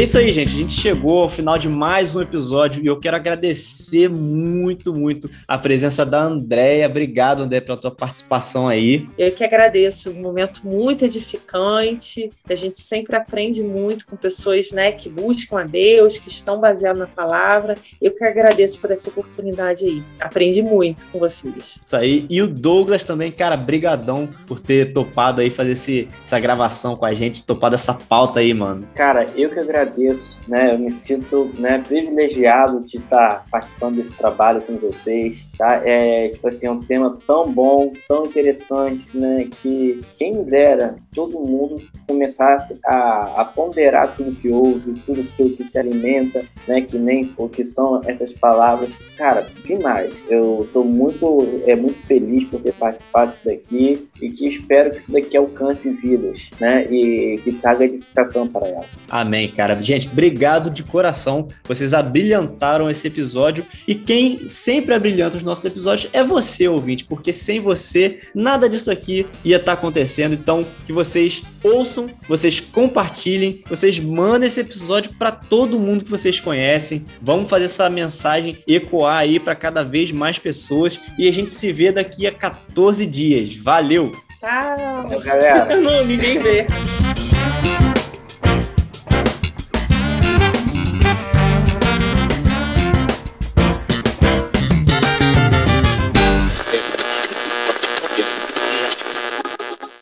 [0.00, 0.48] É isso aí, gente.
[0.48, 5.28] A gente chegou ao final de mais um episódio e eu quero agradecer muito, muito
[5.46, 6.86] a presença da Andréia.
[6.86, 9.06] Obrigado, André, pela tua participação aí.
[9.18, 10.10] Eu que agradeço.
[10.10, 12.30] Um momento muito edificante.
[12.48, 17.00] A gente sempre aprende muito com pessoas né, que buscam a Deus, que estão baseadas
[17.00, 17.74] na palavra.
[18.00, 20.02] Eu que agradeço por essa oportunidade aí.
[20.18, 21.78] Aprendi muito com vocês.
[21.84, 22.24] Isso aí.
[22.30, 27.04] E o Douglas também, cara, brigadão por ter topado aí fazer esse, essa gravação com
[27.04, 28.88] a gente, topado essa pauta aí, mano.
[28.94, 30.74] Cara, eu que agradeço agradeço, né?
[30.74, 35.82] Eu me sinto né, privilegiado de estar participando desse trabalho com vocês, tá?
[35.84, 39.46] É, tipo assim, é um tema tão bom, tão interessante, né?
[39.60, 41.76] Que quem dera todo mundo
[42.08, 46.80] começasse a, a ponderar tudo que ouve, tudo aquilo que se alimenta, né?
[46.80, 48.88] Que nem o que são essas palavras.
[49.18, 50.22] Cara, demais.
[50.30, 54.96] Eu estou muito, é, muito feliz por ter participado disso daqui e que espero que
[54.96, 56.86] isso daqui alcance vidas, né?
[56.90, 58.86] E que traga edificação para elas.
[59.10, 59.74] Amém, cara.
[59.82, 61.48] Gente, obrigado de coração.
[61.64, 63.66] Vocês abrilhantaram esse episódio.
[63.86, 68.90] E quem sempre abrilhanta os nossos episódios é você, ouvinte, porque sem você, nada disso
[68.90, 70.32] aqui ia estar tá acontecendo.
[70.32, 76.38] Então, que vocês ouçam, vocês compartilhem, vocês mandem esse episódio para todo mundo que vocês
[76.38, 77.04] conhecem.
[77.20, 81.00] Vamos fazer essa mensagem ecoar aí para cada vez mais pessoas.
[81.18, 83.56] E a gente se vê daqui a 14 dias.
[83.56, 84.12] Valeu!
[84.38, 85.02] Tchau!
[85.02, 85.76] Valeu, galera!
[85.80, 86.66] Não, ninguém vê.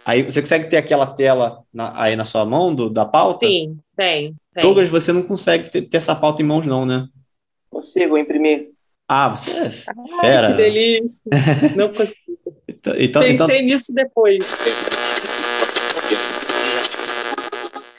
[0.09, 3.47] Aí você consegue ter aquela tela na, aí na sua mão do, da pauta?
[3.47, 4.35] Sim, tem.
[4.55, 4.62] tem.
[4.62, 7.06] Douglas, você não consegue ter, ter, essa pauta em mãos, não, né?
[7.68, 8.70] Consigo imprimir.
[9.06, 10.51] Ah, você é Ai, fera.
[10.52, 11.30] que delícia.
[11.76, 12.56] Não consigo.
[12.66, 14.39] Então, então, Pensei então, nisso depois.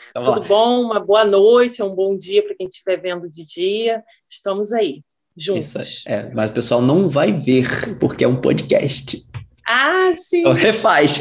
[0.10, 0.81] então Tudo bom?
[0.81, 4.03] Uma boa noite, um bom dia para quem estiver vendo de dia.
[4.27, 5.03] Estamos aí,
[5.38, 5.76] juntos.
[5.76, 7.68] Isso é, mas o pessoal não vai ver,
[7.99, 9.23] porque é um podcast.
[9.72, 11.20] Ah, sim, Então refaz.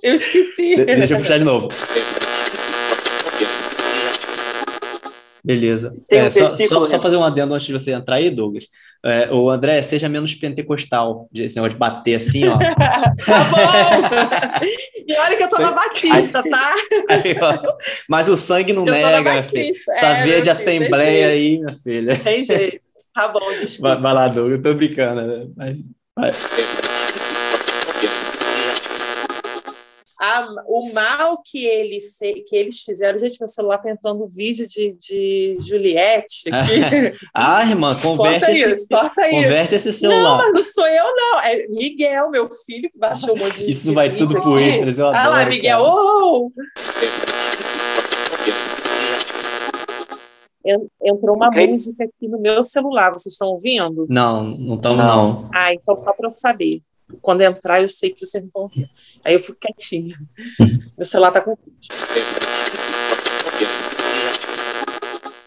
[0.00, 0.76] eu esqueci.
[0.76, 1.68] De- Deixa eu puxar de novo.
[5.44, 5.92] Beleza.
[6.12, 7.02] Um É, só, só- só né?
[7.02, 8.64] fazer um adendo antes de você entrar aí, Douglas.
[9.04, 12.58] É, o André, seja menos pentecostal, de- esse negócio de bater assim, ó.
[13.24, 14.66] tá bom!
[15.06, 16.74] E olha que eu tô na Batista, tá?
[17.08, 17.76] Aí, ó.
[18.08, 19.72] Mas o sangue não Eu nega, minha filha.
[19.88, 22.16] Essa É, veia de filho, assembleia aí, minha filha.
[22.18, 22.80] Tem jeito.
[23.14, 23.96] Tá bom, Vai, desculpa.
[23.96, 25.46] vai lá, Douglas, eu tô brincando, né?
[25.56, 25.97] Mas, vai.
[30.20, 33.20] A- o mal que, ele fe- que eles fizeram.
[33.20, 36.50] Gente, meu celular tá entrando um vídeo de, de Juliette.
[37.32, 38.86] Ah, irmã, converte corta esse, isso,
[39.30, 40.38] converte esse Não, celular.
[40.38, 41.40] mas não sou eu, não.
[41.40, 43.70] É Miguel, meu filho, que baixou um monte de.
[43.70, 45.24] Isso vai tudo pro extras, eu adoro.
[45.24, 45.78] Ah lá, Miguel.
[45.78, 45.88] cara.
[45.88, 46.50] Oh!
[50.68, 51.66] En- Entrou uma Ok.
[51.66, 54.06] música aqui no meu celular, vocês estão ouvindo?
[54.08, 55.06] Não, não estamos, Não.
[55.42, 55.50] não.
[55.54, 56.82] Ah, então só para eu saber.
[57.22, 58.88] Quando entrar, eu sei que vocês não estão ouvindo.
[59.24, 60.14] Aí eu fico quietinha.
[60.96, 61.56] meu celular tá com.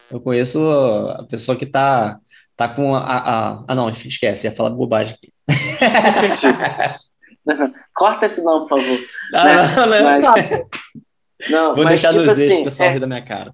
[0.09, 2.19] Eu conheço a pessoa que tá,
[2.55, 5.31] tá com a, a- Ah, não, esquece, ia falar bobagem aqui.
[7.93, 8.99] Corta esse não, por favor.
[9.33, 9.45] Ah,
[9.75, 10.21] não, não, Mas-
[11.49, 13.53] não, Vou mas deixar tipo nos eixos, assim, o pessoal é- rir da minha cara.